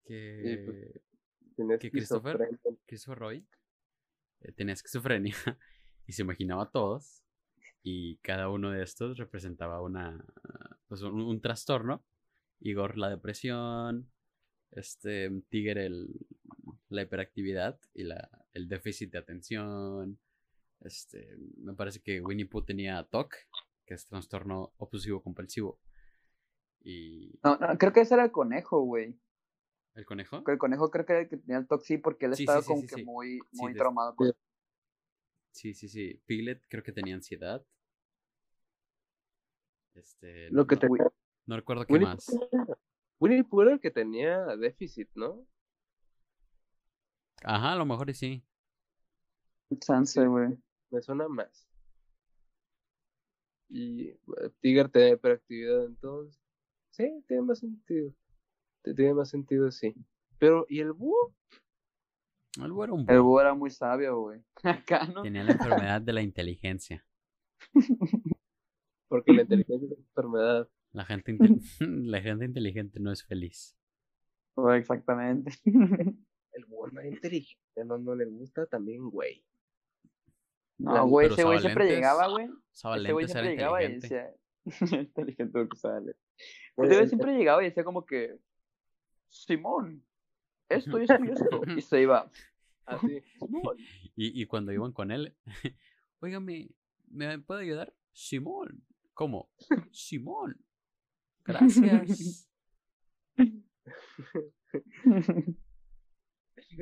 [0.04, 2.48] que pues, Tiene que Christopher-.
[2.86, 3.46] Christopher Roy
[4.40, 5.34] eh, tenía esquizofrenia
[6.06, 7.22] y se imaginaba a todos
[7.82, 10.24] y cada uno de estos representaba una
[10.86, 12.04] pues un, un trastorno
[12.60, 14.10] Igor la depresión
[14.70, 16.08] este Tiger el
[16.88, 20.18] la hiperactividad y la el déficit de atención
[20.80, 23.34] este me parece que Winnie Pooh tenía TOC
[23.88, 25.80] que es trastorno obsesivo compulsivo.
[26.90, 29.14] Y No, no, creo que ese era el conejo, güey.
[29.94, 32.32] el conejo, Que El conejo creo que era el que tenía el toxi porque él
[32.34, 33.04] Sí, estaba sí, como sí, que sí.
[33.04, 34.32] muy, Sí, muy de- traumado con
[35.52, 36.22] sí, sí, sí.
[36.24, 37.62] Piglet creo que tenía ansiedad.
[39.94, 40.88] Este, Lo que no, te...
[40.88, 41.00] Uy.
[41.46, 42.26] no recuerdo qué Winnie más.
[43.20, 45.44] Winnie Pooh era el que tenía déficit, ¿no?
[47.44, 48.44] Ajá, a lo mejor y sí.
[49.80, 50.56] chance, güey.
[50.90, 51.66] Me suena más.
[53.70, 54.16] Y eh,
[54.60, 56.40] Tiger tenía hiperactividad entonces.
[56.98, 58.12] Sí, tiene más sentido.
[58.82, 59.94] Te- Tiene más sentido, sí.
[60.38, 61.34] Pero, ¿y el búho?
[62.62, 63.22] El búho era un El búho.
[63.28, 64.42] búho era muy sabio, güey.
[64.64, 65.22] Acá, ¿no?
[65.22, 67.04] Tenía la enfermedad de la inteligencia.
[69.08, 70.68] Porque la inteligencia es una enfermedad.
[70.92, 73.76] La gente, inte- la gente inteligente no es feliz.
[74.54, 75.52] Oh, Exactamente.
[76.52, 79.44] El búho no es inteligente, no, no le gusta también, güey.
[80.78, 82.48] No, güey, ese güey siempre llegaba, güey.
[82.72, 84.36] Ese güey siempre llegaba y inteligente.
[84.64, 84.98] decía.
[85.00, 86.00] inteligente usaba
[86.76, 86.76] lentes.
[86.76, 88.38] Ese güey siempre llegaba y decía como que.
[89.28, 90.04] Simón,
[90.68, 91.62] esto y esto y esto.
[91.76, 92.30] Y se iba.
[92.86, 93.22] Así.
[93.38, 93.76] Simón.
[94.16, 95.34] Y, y cuando iban con él,
[96.20, 96.70] oígame,
[97.08, 97.94] ¿me puede ayudar?
[98.12, 98.84] Simón.
[99.14, 99.50] ¿Cómo?
[99.92, 100.56] Simón.
[101.44, 102.48] Gracias.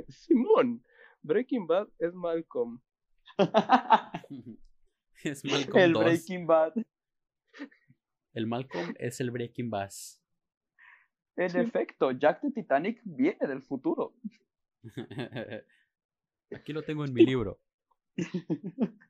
[0.09, 0.83] Simón.
[1.23, 2.81] Breaking Bad es Malcolm.
[5.25, 6.05] es Malcolm el 2.
[6.05, 6.75] Breaking Bad.
[8.37, 10.23] El Malcolm es el Breaking Bass.
[11.37, 14.13] En efecto, Jack de Titanic viene del futuro.
[16.55, 17.59] Aquí lo tengo en mi libro.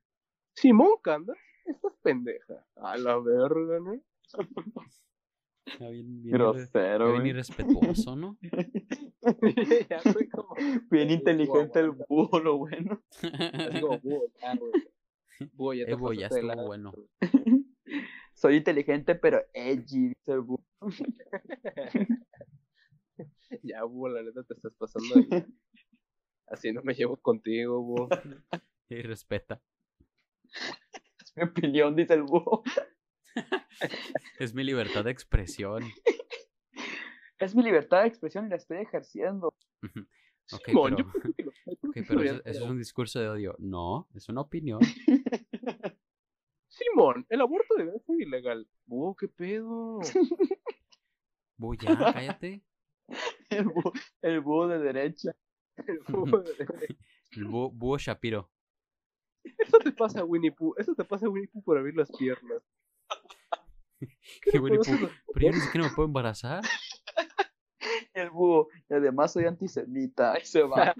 [0.54, 1.34] Simón Canda.
[1.64, 2.64] Estás pendeja.
[2.76, 4.00] A la verga, ¿no?
[5.80, 8.38] Ya Bien, Grosero, bien irrespetuoso, ¿no?
[9.90, 10.54] ya fue como.
[10.88, 13.02] Bien inteligente el búho, lo bueno.
[13.10, 14.72] Así como, búho, ya, güey.
[15.52, 16.92] Búho, ya te ya estuvo bueno.
[18.36, 20.62] Soy inteligente, pero edgy, dice el búho.
[23.62, 25.46] Ya, búho, la neta te estás pasando de.
[26.46, 28.08] Así no me llevo contigo, búho.
[28.88, 29.60] Y respeta.
[31.18, 32.62] Es mi opinión, dice el búho.
[34.38, 35.82] Es mi libertad de expresión.
[37.40, 39.48] Es mi libertad de expresión y la estoy ejerciendo.
[40.52, 40.96] Ok, Simón,
[41.34, 41.50] pero,
[42.06, 43.56] pero eso, es un discurso de odio.
[43.58, 44.78] No, es una opinión.
[46.96, 48.66] Simón, el aborto debe ser ilegal.
[48.86, 49.98] Búho, ¿qué pedo?
[51.58, 52.62] Voy ya, cállate.
[53.50, 53.92] El búho,
[54.22, 55.36] el búho de derecha.
[55.86, 56.96] El búho de-
[57.32, 58.50] El búho, búho Shapiro.
[59.44, 60.74] Eso te pasa a Winnie Pooh.
[60.78, 62.62] Eso te pasa a Winnie Pooh por abrir las piernas.
[64.00, 65.08] ¿Qué le Winnie Pooh?
[65.34, 66.64] Pero yo ni siquiera me puedo embarazar.
[68.14, 68.68] El búho.
[68.90, 70.36] Y además soy antisemita.
[70.42, 70.94] Y se va.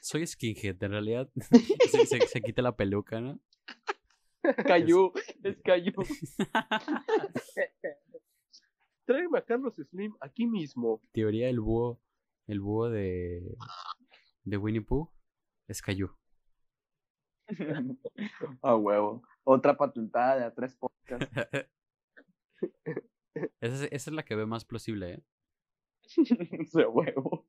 [0.00, 1.30] Soy skinhead, en realidad.
[1.90, 3.38] Se, se- se quita la peluca, ¿no?
[4.66, 5.12] Cayó.
[5.42, 5.92] Es cayó.
[9.06, 11.00] Tráeme a Carlos Slim aquí mismo.
[11.12, 12.00] Teoría del búho.
[12.46, 13.56] El búho de.
[14.44, 15.10] de Winnie Pooh.
[15.66, 16.10] Es Caillou.
[18.62, 19.22] A huevo.
[19.44, 21.28] Otra patentada de a tres podcasts.
[23.60, 25.22] Esa es, esa es la que ve más plausible, ¿eh?
[26.72, 27.46] De huevo.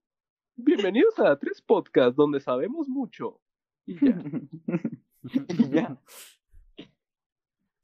[0.56, 3.42] Bienvenidos a Tres Podcasts, donde sabemos mucho.
[3.86, 4.22] Y ya.
[5.58, 5.98] Y ya.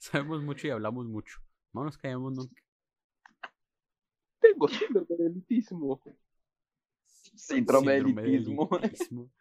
[0.06, 1.40] Sabemos mucho y hablamos mucho.
[1.74, 2.62] No nos callamos nunca.
[4.40, 6.00] Tengo síndrome del elitismo.
[7.34, 8.70] Síndrome de Síndrome de elitismo.
[8.84, 9.32] elitismo.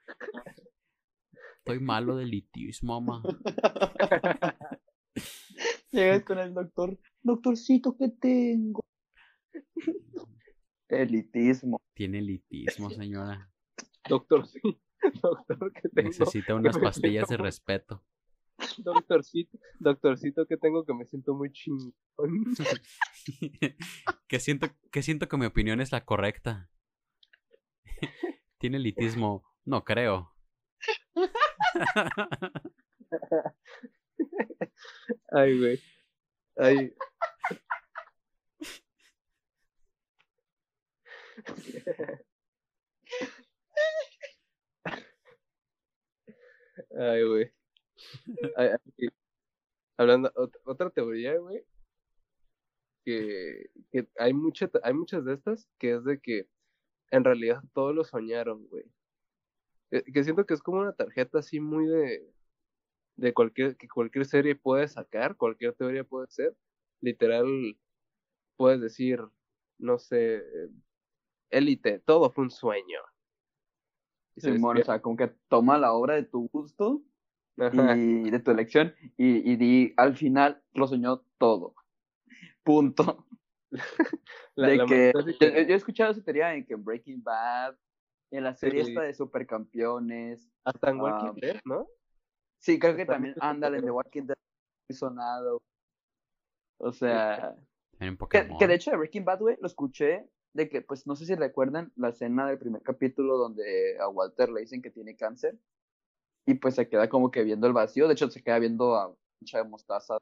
[1.59, 3.23] Estoy malo de elitismo, mamá.
[5.91, 6.99] Llegas con el doctor.
[7.23, 8.83] Doctorcito, ¿qué tengo?
[10.89, 11.83] Elitismo.
[11.93, 13.51] Tiene elitismo, señora.
[14.09, 14.49] Doctor.
[15.23, 16.09] Doctor, que tengo.
[16.09, 18.03] Necesita unas pastillas de respeto.
[18.79, 21.93] Doctorcito, doctorcito, que tengo que me siento muy chingón.
[24.29, 26.71] que siento que siento que mi opinión es la correcta.
[28.59, 30.35] Tiene elitismo, no creo.
[35.33, 35.81] Ay, güey.
[36.57, 36.93] Ay.
[46.99, 47.53] Ay, güey.
[49.97, 51.65] Hablando, ot- otra teoría, güey,
[53.05, 56.49] que, que hay, mucha, hay muchas de estas que es de que
[57.11, 58.85] en realidad todos lo soñaron, güey.
[59.91, 62.33] Que, que siento que es como una tarjeta así muy de,
[63.17, 66.57] de cualquier, que cualquier serie puede sacar, cualquier teoría puede ser.
[67.01, 67.79] Literal,
[68.57, 69.21] puedes decir,
[69.79, 70.71] no sé, eh,
[71.51, 73.01] élite, todo fue un sueño.
[74.37, 74.85] Y se Simón, o despierta.
[74.85, 77.03] sea, como que toma la obra de tu gusto
[77.59, 77.97] Ajá.
[77.97, 81.75] y de tu elección y, y di al final lo soñó todo.
[82.63, 83.27] Punto.
[84.57, 87.77] La- de la que yo, he escuchado esa teoría en que en Breaking Bad,
[88.31, 88.91] en la serie Sí.
[88.91, 91.89] esta de supercampeones, hasta en Walking ah, Dead, ¿no?
[92.61, 93.91] sí, creo que también ándale en The.
[93.91, 94.37] Walking Dead
[94.91, 95.61] sonado.
[96.79, 97.57] O sea,
[97.99, 101.35] que de hecho de Breaking Bad, güey, lo escuché de que, pues, no sé si
[101.35, 105.59] recuerdan la escena del primer capítulo donde a Walter le dicen que tiene cáncer
[106.47, 109.15] y pues se queda como que viendo el vacío, de hecho se queda viendo a
[109.41, 110.19] mucha de mostaza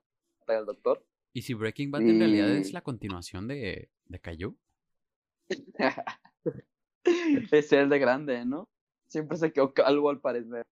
[0.47, 1.05] del doctor.
[1.35, 4.57] ¿Y si Breaking Bad en realidad es la continuación de, de Caillou?
[7.53, 8.69] es el de grande, ¿no?
[9.09, 10.63] Siempre se quedó calvo al parecer.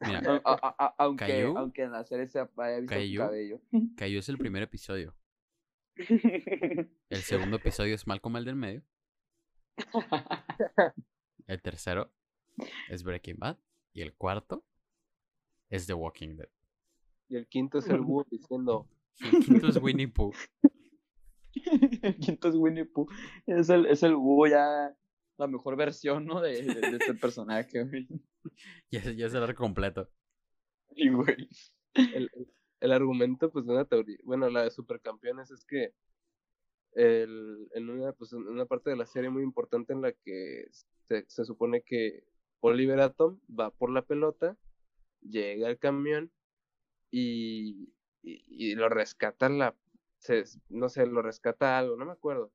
[0.00, 3.60] Mira, A- a- a- aunque, Caillou- aunque en la serie se haya visto Caillou- cabello.
[3.96, 5.14] Caillou es el primer episodio.
[7.10, 8.82] El segundo episodio es Malcolm el del medio.
[11.46, 12.10] El tercero
[12.88, 13.58] es Breaking Bad.
[13.92, 14.64] Y el cuarto
[15.72, 16.48] es The Walking Dead.
[17.28, 18.86] Y el quinto es el búho diciendo,
[19.20, 20.32] Y el quinto es Winnie Pooh.
[22.02, 23.08] el quinto es Winnie Pooh.
[23.46, 24.94] Es el, es el búho ya
[25.38, 26.40] la mejor versión, ¿no?
[26.40, 28.06] De, de, de este personaje, güey.
[28.90, 30.10] Ya, es- ya es el arco completo.
[30.94, 31.48] Sí, güey.
[31.94, 35.94] el, el- el argumento pues de una teoría, bueno, la de supercampeones es que
[36.94, 40.64] el, en una pues en una parte de la serie muy importante en la que
[41.06, 42.24] se, se supone que
[42.60, 44.58] Oliver Atom va por la pelota,
[45.22, 46.30] llega al camión
[47.10, 47.92] y,
[48.22, 49.74] y, y lo rescata la
[50.18, 52.52] se, no sé, lo rescata algo, no me acuerdo.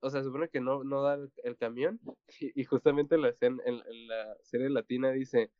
[0.00, 2.00] O sea, se supone que no, no da el, el camión
[2.40, 5.50] y, y justamente la en, en la serie latina dice,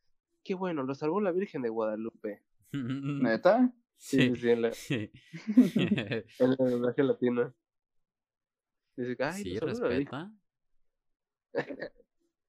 [0.43, 2.41] qué bueno, lo salvó la Virgen de Guadalupe.
[2.73, 3.73] ¿Neta?
[3.97, 7.53] Sí, sí, sí, en la, Sí, en el doblaje latino.
[8.95, 10.31] Dice, ay, Sí, lo salvó la respeta.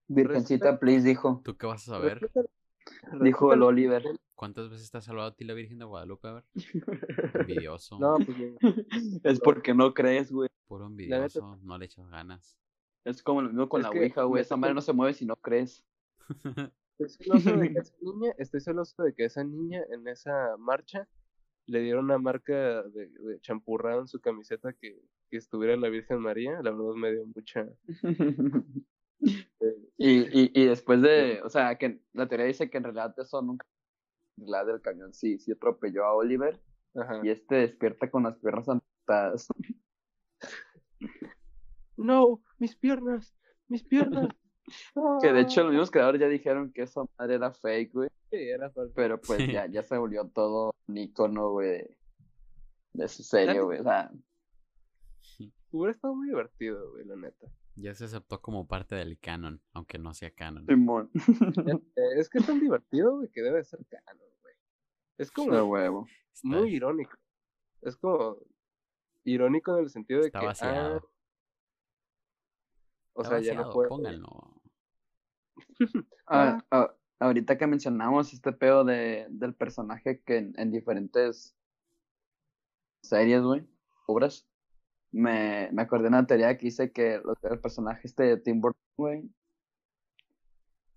[0.09, 1.41] Virgencita, please, dijo.
[1.45, 2.21] ¿Tú qué vas a saber?
[2.21, 2.51] Respeta-
[3.23, 4.05] Dijo el Oliver.
[4.35, 6.29] ¿Cuántas veces te ha salvado a ti la Virgen de Guadalupe?
[6.29, 6.45] A ver.
[7.35, 7.99] Envidioso.
[7.99, 8.39] No, pues.
[9.25, 10.49] Es porque no crees, güey.
[10.67, 11.59] Puro envidioso.
[11.63, 12.57] No le echas ganas.
[13.05, 14.43] Es como lo mismo con Es la que Ouija, güey.
[14.43, 15.85] Esa madre no se mueve si no crees.
[16.99, 21.09] Estoy celoso de que esa niña, estoy celoso de que esa niña en esa marcha
[21.67, 25.01] le dieron una marca de, de champurrado en su camiseta que,
[25.31, 26.61] que estuviera la Virgen María.
[26.63, 27.69] La verdad me dio mucha.
[29.21, 33.43] Y, y, y después de, o sea, que la teoría dice que en realidad eso
[33.43, 33.67] nunca,
[34.39, 36.59] en realidad del camión sí, sí atropelló a Oliver
[36.95, 37.21] ajá.
[37.23, 39.47] y este despierta con las piernas amputadas.
[41.97, 43.35] No, mis piernas,
[43.69, 44.29] mis piernas.
[45.21, 48.37] Que de hecho los mismos creadores ya dijeron que esa madre era fake, güey, Sí,
[48.37, 48.93] era falso.
[48.95, 49.51] pero pues Sí.
[49.53, 51.97] ya, ya se volvió todo un icono, güey, de,
[52.93, 54.13] de su serie, güey, o sea,
[55.73, 57.49] Hubiera estado muy divertido, güey, la neta.
[57.81, 60.67] Ya se aceptó como parte del canon, aunque no sea canon.
[60.67, 61.11] Simón.
[61.15, 61.15] Eh,
[62.17, 64.55] Es que es tan divertido, güey, que debe ser canon, güey.
[65.19, 66.07] Es como De huevo.
[66.33, 67.17] Está, muy irónico.
[67.83, 68.37] Es como
[69.25, 70.47] irónico en el sentido de está que.
[70.47, 70.97] vaciado.
[70.97, 71.09] ah,
[73.15, 74.63] o Está sea, ya no pónganlo.
[76.27, 81.57] Ah, ah, ahorita que mencionamos este pedo de, del personaje que en, en diferentes
[83.03, 83.67] series, güey,
[84.07, 84.47] obras,
[85.13, 88.61] me, me acordé de una teoría que dice que lo- el personaje este de Tim
[88.61, 89.31] Burton, güey,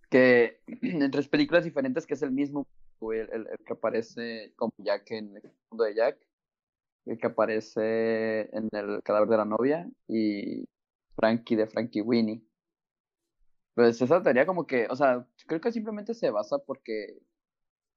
[0.09, 2.67] que en tres películas diferentes que es el mismo,
[2.99, 6.17] güey, el, que aparece como Jack en el mundo de Jack,
[7.05, 10.65] el que aparece en el cadáver de la novia y
[11.15, 12.43] Frankie de Frankie Winnie.
[13.75, 17.17] Pues esa teoría como que, o sea, creo que simplemente se basa porque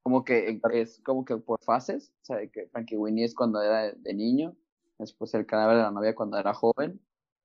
[0.02, 3.92] como que es como que por fases, o sea, que Frankie Winnie es cuando era
[3.92, 4.56] de niño,
[4.98, 7.00] después el cadáver de la novia cuando era joven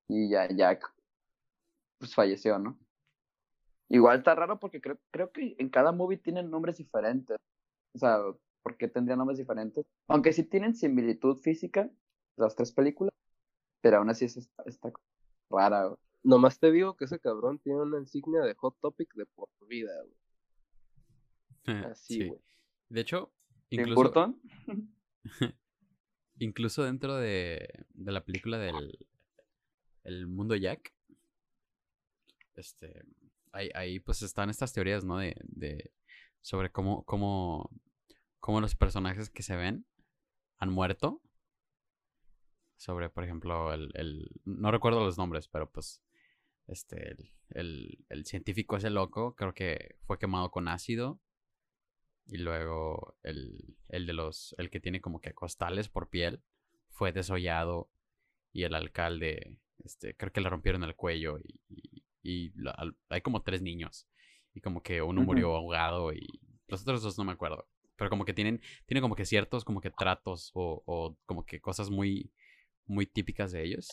[0.08, 0.94] y ya Jack
[1.98, 2.80] pues falleció, ¿no?
[3.90, 7.38] Igual está raro porque creo, creo que en cada movie tienen nombres diferentes.
[7.94, 8.20] O sea,
[8.64, 9.86] ¿por qué tendrían nombres diferentes?
[10.08, 11.90] Aunque sí tienen similitud física,
[12.38, 13.14] las tres películas,
[13.82, 14.92] pero aún así es esta, esta
[15.50, 15.98] rara, güey.
[16.24, 19.92] Nomás te digo que ese cabrón tiene una insignia de Hot Topic de por vida,
[20.04, 21.84] güey.
[21.86, 22.28] Así, Sí.
[22.28, 22.42] güey.
[22.90, 23.32] De hecho,
[23.70, 24.42] Tim incluso, Burton.
[26.42, 28.98] incluso dentro de, de la película del
[30.04, 30.94] el mundo Jack,
[32.56, 33.04] este,
[33.52, 35.18] ahí, ahí pues están estas teorías, ¿no?
[35.18, 35.92] De, de
[36.42, 37.70] sobre cómo, cómo,
[38.40, 39.86] cómo los personajes que se ven
[40.58, 41.22] han muerto.
[42.78, 46.02] Sobre, por ejemplo, el, el no recuerdo los nombres, pero pues
[46.68, 51.20] este el, el, el científico ese loco creo que fue quemado con ácido
[52.28, 56.42] y luego el, el de los el que tiene como que costales por piel
[56.90, 57.90] fue desollado
[58.54, 62.96] y el alcalde este creo que le rompieron el cuello y, y- y la- al-
[63.10, 64.08] hay como tres niños
[64.54, 68.26] y como que uno murió ahogado y los otros dos no me acuerdo Pero como
[68.26, 72.32] que tienen, tienen como que ciertos como que tratos o, o como que cosas muy,
[72.86, 73.90] muy típicas de ellos.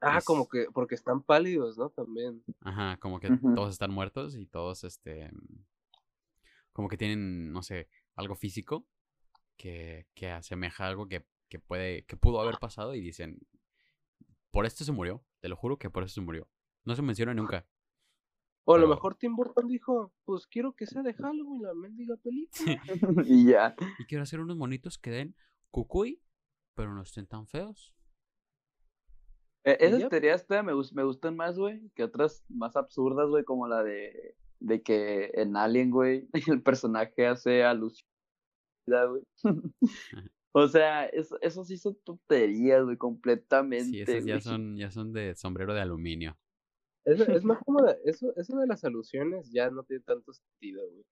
[0.00, 1.90] Ah, Es- como que porque están pálidos, ¿no?
[1.90, 2.42] También.
[2.60, 5.30] Ajá, como que todos están muertos y todos, este,
[6.74, 8.86] como que tienen, no sé, algo físico
[9.56, 13.38] que, que asemeja a algo que, que puede, que pudo haber pasado y dicen,
[14.50, 16.50] por esto se murió, te lo juro que por esto se murió.
[16.84, 17.66] No se menciona nunca.
[18.64, 21.74] O a lo Pero- mejor Tim Burton dijo, pues quiero que sea de Halloween la
[21.74, 22.82] mendiga película.
[23.26, 23.74] y ya.
[23.98, 25.36] Y quiero hacer unos monitos que den
[25.70, 26.20] cucuy,
[26.74, 27.94] pero no estén tan feos.
[29.64, 33.44] Eh, Y esas teorías todavía me, me gustan más, güey, que otras más absurdas, güey,
[33.44, 38.08] como la de, de que en Alien, güey, el personaje hace alusión,
[38.92, 39.22] a güey.
[40.56, 43.86] O sea, eso, eso sí son tonterías, güey, completamente.
[43.86, 44.40] Sí, esas ya güey.
[44.40, 46.38] son, ya son de sombrero de aluminio.
[47.04, 50.82] Es, es más como de- eso, eso de las alusiones ya no tiene tanto sentido,
[50.88, 51.04] güey.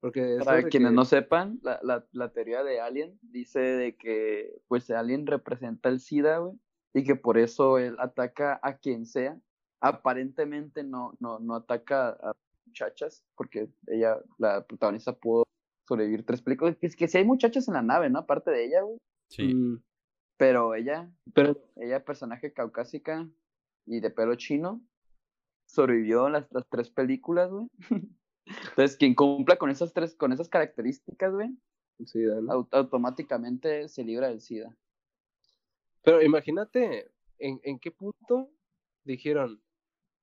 [0.00, 4.62] Porque Para quienes que- no sepan, la, la, la teoría de Alien dice de que,
[4.68, 6.54] pues, Alien representa el SIDA, güey,
[6.94, 9.38] y que por eso él ataca a quien sea.
[9.80, 12.32] Aparentemente no, no, no ataca a
[12.66, 15.44] muchachas, porque ella, la protagonista, pudo
[15.88, 16.76] sobrevivir tres películas.
[16.80, 18.20] Es que sí hay muchachas en la nave, ¿no?
[18.20, 18.98] Aparte de ella, güey.
[19.28, 19.54] Sí.
[19.54, 19.82] Mm,
[20.36, 23.28] Pero ella, pero ella, personaje caucásica
[23.86, 24.80] y de pelo chino,
[25.66, 27.66] sobrevivió las, las tres películas, güey.
[28.46, 31.50] Entonces, quien cumpla con esas tres, con esas características, güey,
[32.06, 32.52] sí, ¿no?
[32.52, 34.76] au- automáticamente se libra del SIDA.
[36.02, 38.50] Pero imagínate en, en qué punto
[39.04, 39.60] dijeron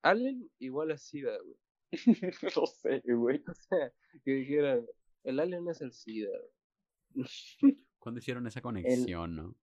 [0.09, 1.57] Alien igual a SIDA, güey.
[2.55, 3.43] no sé, güey.
[3.47, 3.91] O sea,
[4.23, 4.85] que dijeran,
[5.23, 6.31] el Alien es el SIDA.
[7.61, 7.77] güey.
[7.99, 9.55] ¿Cuándo hicieron esa conexión, no?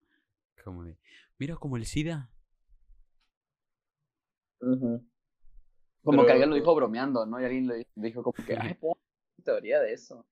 [0.63, 0.99] Como de,
[1.39, 2.31] mira, como el SIDA.
[4.61, 5.03] Como
[6.05, 7.41] Pero- que alguien lo dijo bromeando, ¿no?
[7.41, 8.95] Y alguien le dijo como que, ay, pon
[9.45, 10.27] teoría de eso.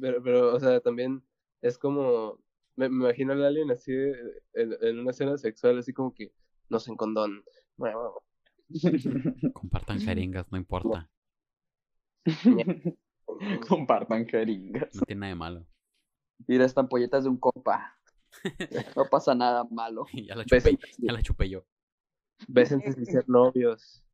[0.00, 1.22] Pero, pero, o sea, también
[1.62, 2.38] es como,
[2.76, 6.32] me, me imagino al Alien así de- en, en una escena sexual, así como que,
[6.68, 7.44] no sé, en condón.
[9.54, 11.10] Compartan jeringas, no importa.
[13.68, 14.94] Compartan jeringas.
[14.94, 15.66] No tiene nada de malo.
[16.46, 17.98] Mira, estas ampolletas de un compa.
[18.96, 20.06] No pasa nada malo.
[20.12, 21.66] ya la chupé, ya la chupé yo.
[22.46, 24.04] bésense sin ser novios.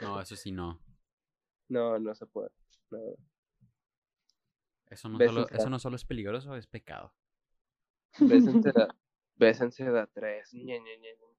[0.00, 0.80] No, eso sí no.
[1.68, 2.50] No, no se puede.
[2.90, 2.98] No.
[4.86, 7.14] Eso no, solo, eso no solo es peligroso, es pecado.
[8.18, 8.88] Bésense de,
[9.36, 10.52] bésense de a tres.
[10.52, 11.29] Ñe, Ñe, Ñe, Ñe.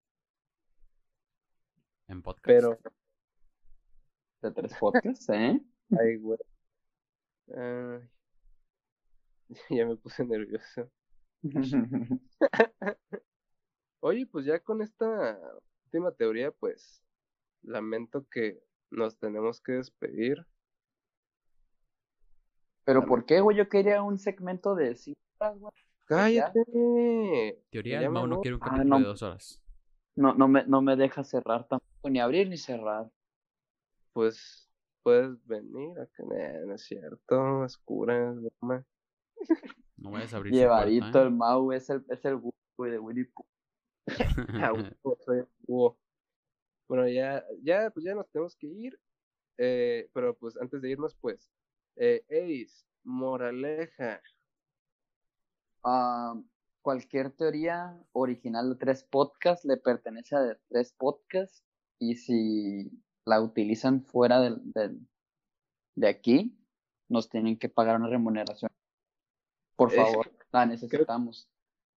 [2.11, 2.45] En podcast.
[2.45, 2.77] Pero,
[4.41, 5.61] De tres podcasts, ¿eh?
[5.97, 6.39] ay, güey.
[9.69, 10.89] Ya me puse nervioso.
[14.01, 15.37] Oye, pues ya con esta
[15.85, 17.03] última teoría, pues
[17.61, 20.45] lamento que nos tenemos que despedir.
[22.85, 23.57] Pero ¿por qué, güey?
[23.57, 25.73] Yo quería un segmento de cinco horas, güey.
[26.05, 27.63] ¡Cállate!
[27.69, 29.61] Teoría, Mau no quiere un Ah, capítulo de dos horas.
[30.15, 33.09] No, no me, no me deja cerrar tampoco, ni abrir ni cerrar.
[34.13, 34.69] Pues
[35.03, 36.23] puedes venir acá.
[36.23, 38.85] Nah, no es cierto, es cura, es broma.
[39.97, 42.37] No vayas a abrir Llevadito puerta, el Mau, es el, es el
[42.75, 43.45] güey de Winnie Pooh.
[44.65, 45.45] Ah, ¿eh?
[46.87, 48.99] Bueno, ya, ya, pues ya nos tenemos que ir.
[49.59, 51.51] Eh, pero pues antes de irnos, pues,
[51.97, 54.19] eh, Ace, moraleja.
[55.83, 56.33] Ah,
[56.81, 61.63] cualquier teoría original de tres podcasts le pertenece a de tres podcasts
[62.01, 62.91] y si
[63.25, 65.07] la utilizan fuera del, del-
[65.95, 66.57] de aquí,
[67.07, 68.71] nos tienen que pagar una remuneración.
[69.75, 71.47] Por Eh, favor, la necesitamos.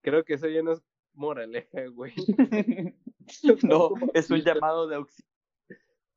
[0.02, 0.82] Creo que eso ya no es
[1.14, 2.12] moraleja, güey.
[3.62, 5.30] no, es un llamado de auxilio.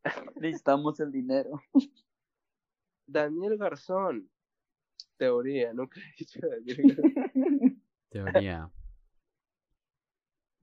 [0.36, 1.62] Necesitamos el dinero.
[3.08, 4.30] Daniel Garzón.
[5.16, 7.82] Teoría, nunca he dicho Daniel Garzón.
[8.10, 8.70] Teoría.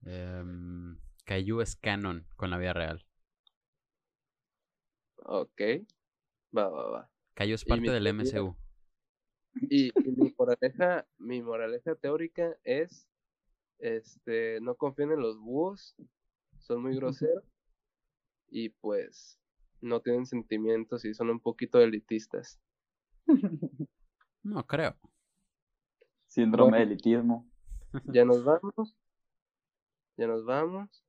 [0.05, 3.05] Em, Caillou es canon con la vida real.
[5.25, 5.61] Ok.
[6.57, 7.11] Va, va, va.
[7.35, 8.57] Caillou es parte del teoría- MCU.
[9.71, 13.09] Y, y mi moraleja, mi moraleja teórica es
[13.79, 15.95] este no confíen en los búhos,
[16.59, 17.45] son muy groseros
[18.49, 19.39] y pues
[19.81, 22.61] no tienen sentimientos y son un poquito elitistas.
[24.43, 24.95] No creo.
[26.27, 27.49] Síndrome de elitismo.
[28.13, 28.95] Ya nos vamos.
[30.19, 31.03] Ya nos vamos.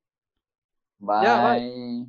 [0.99, 1.24] Bye.
[1.24, 2.07] Ya, bye.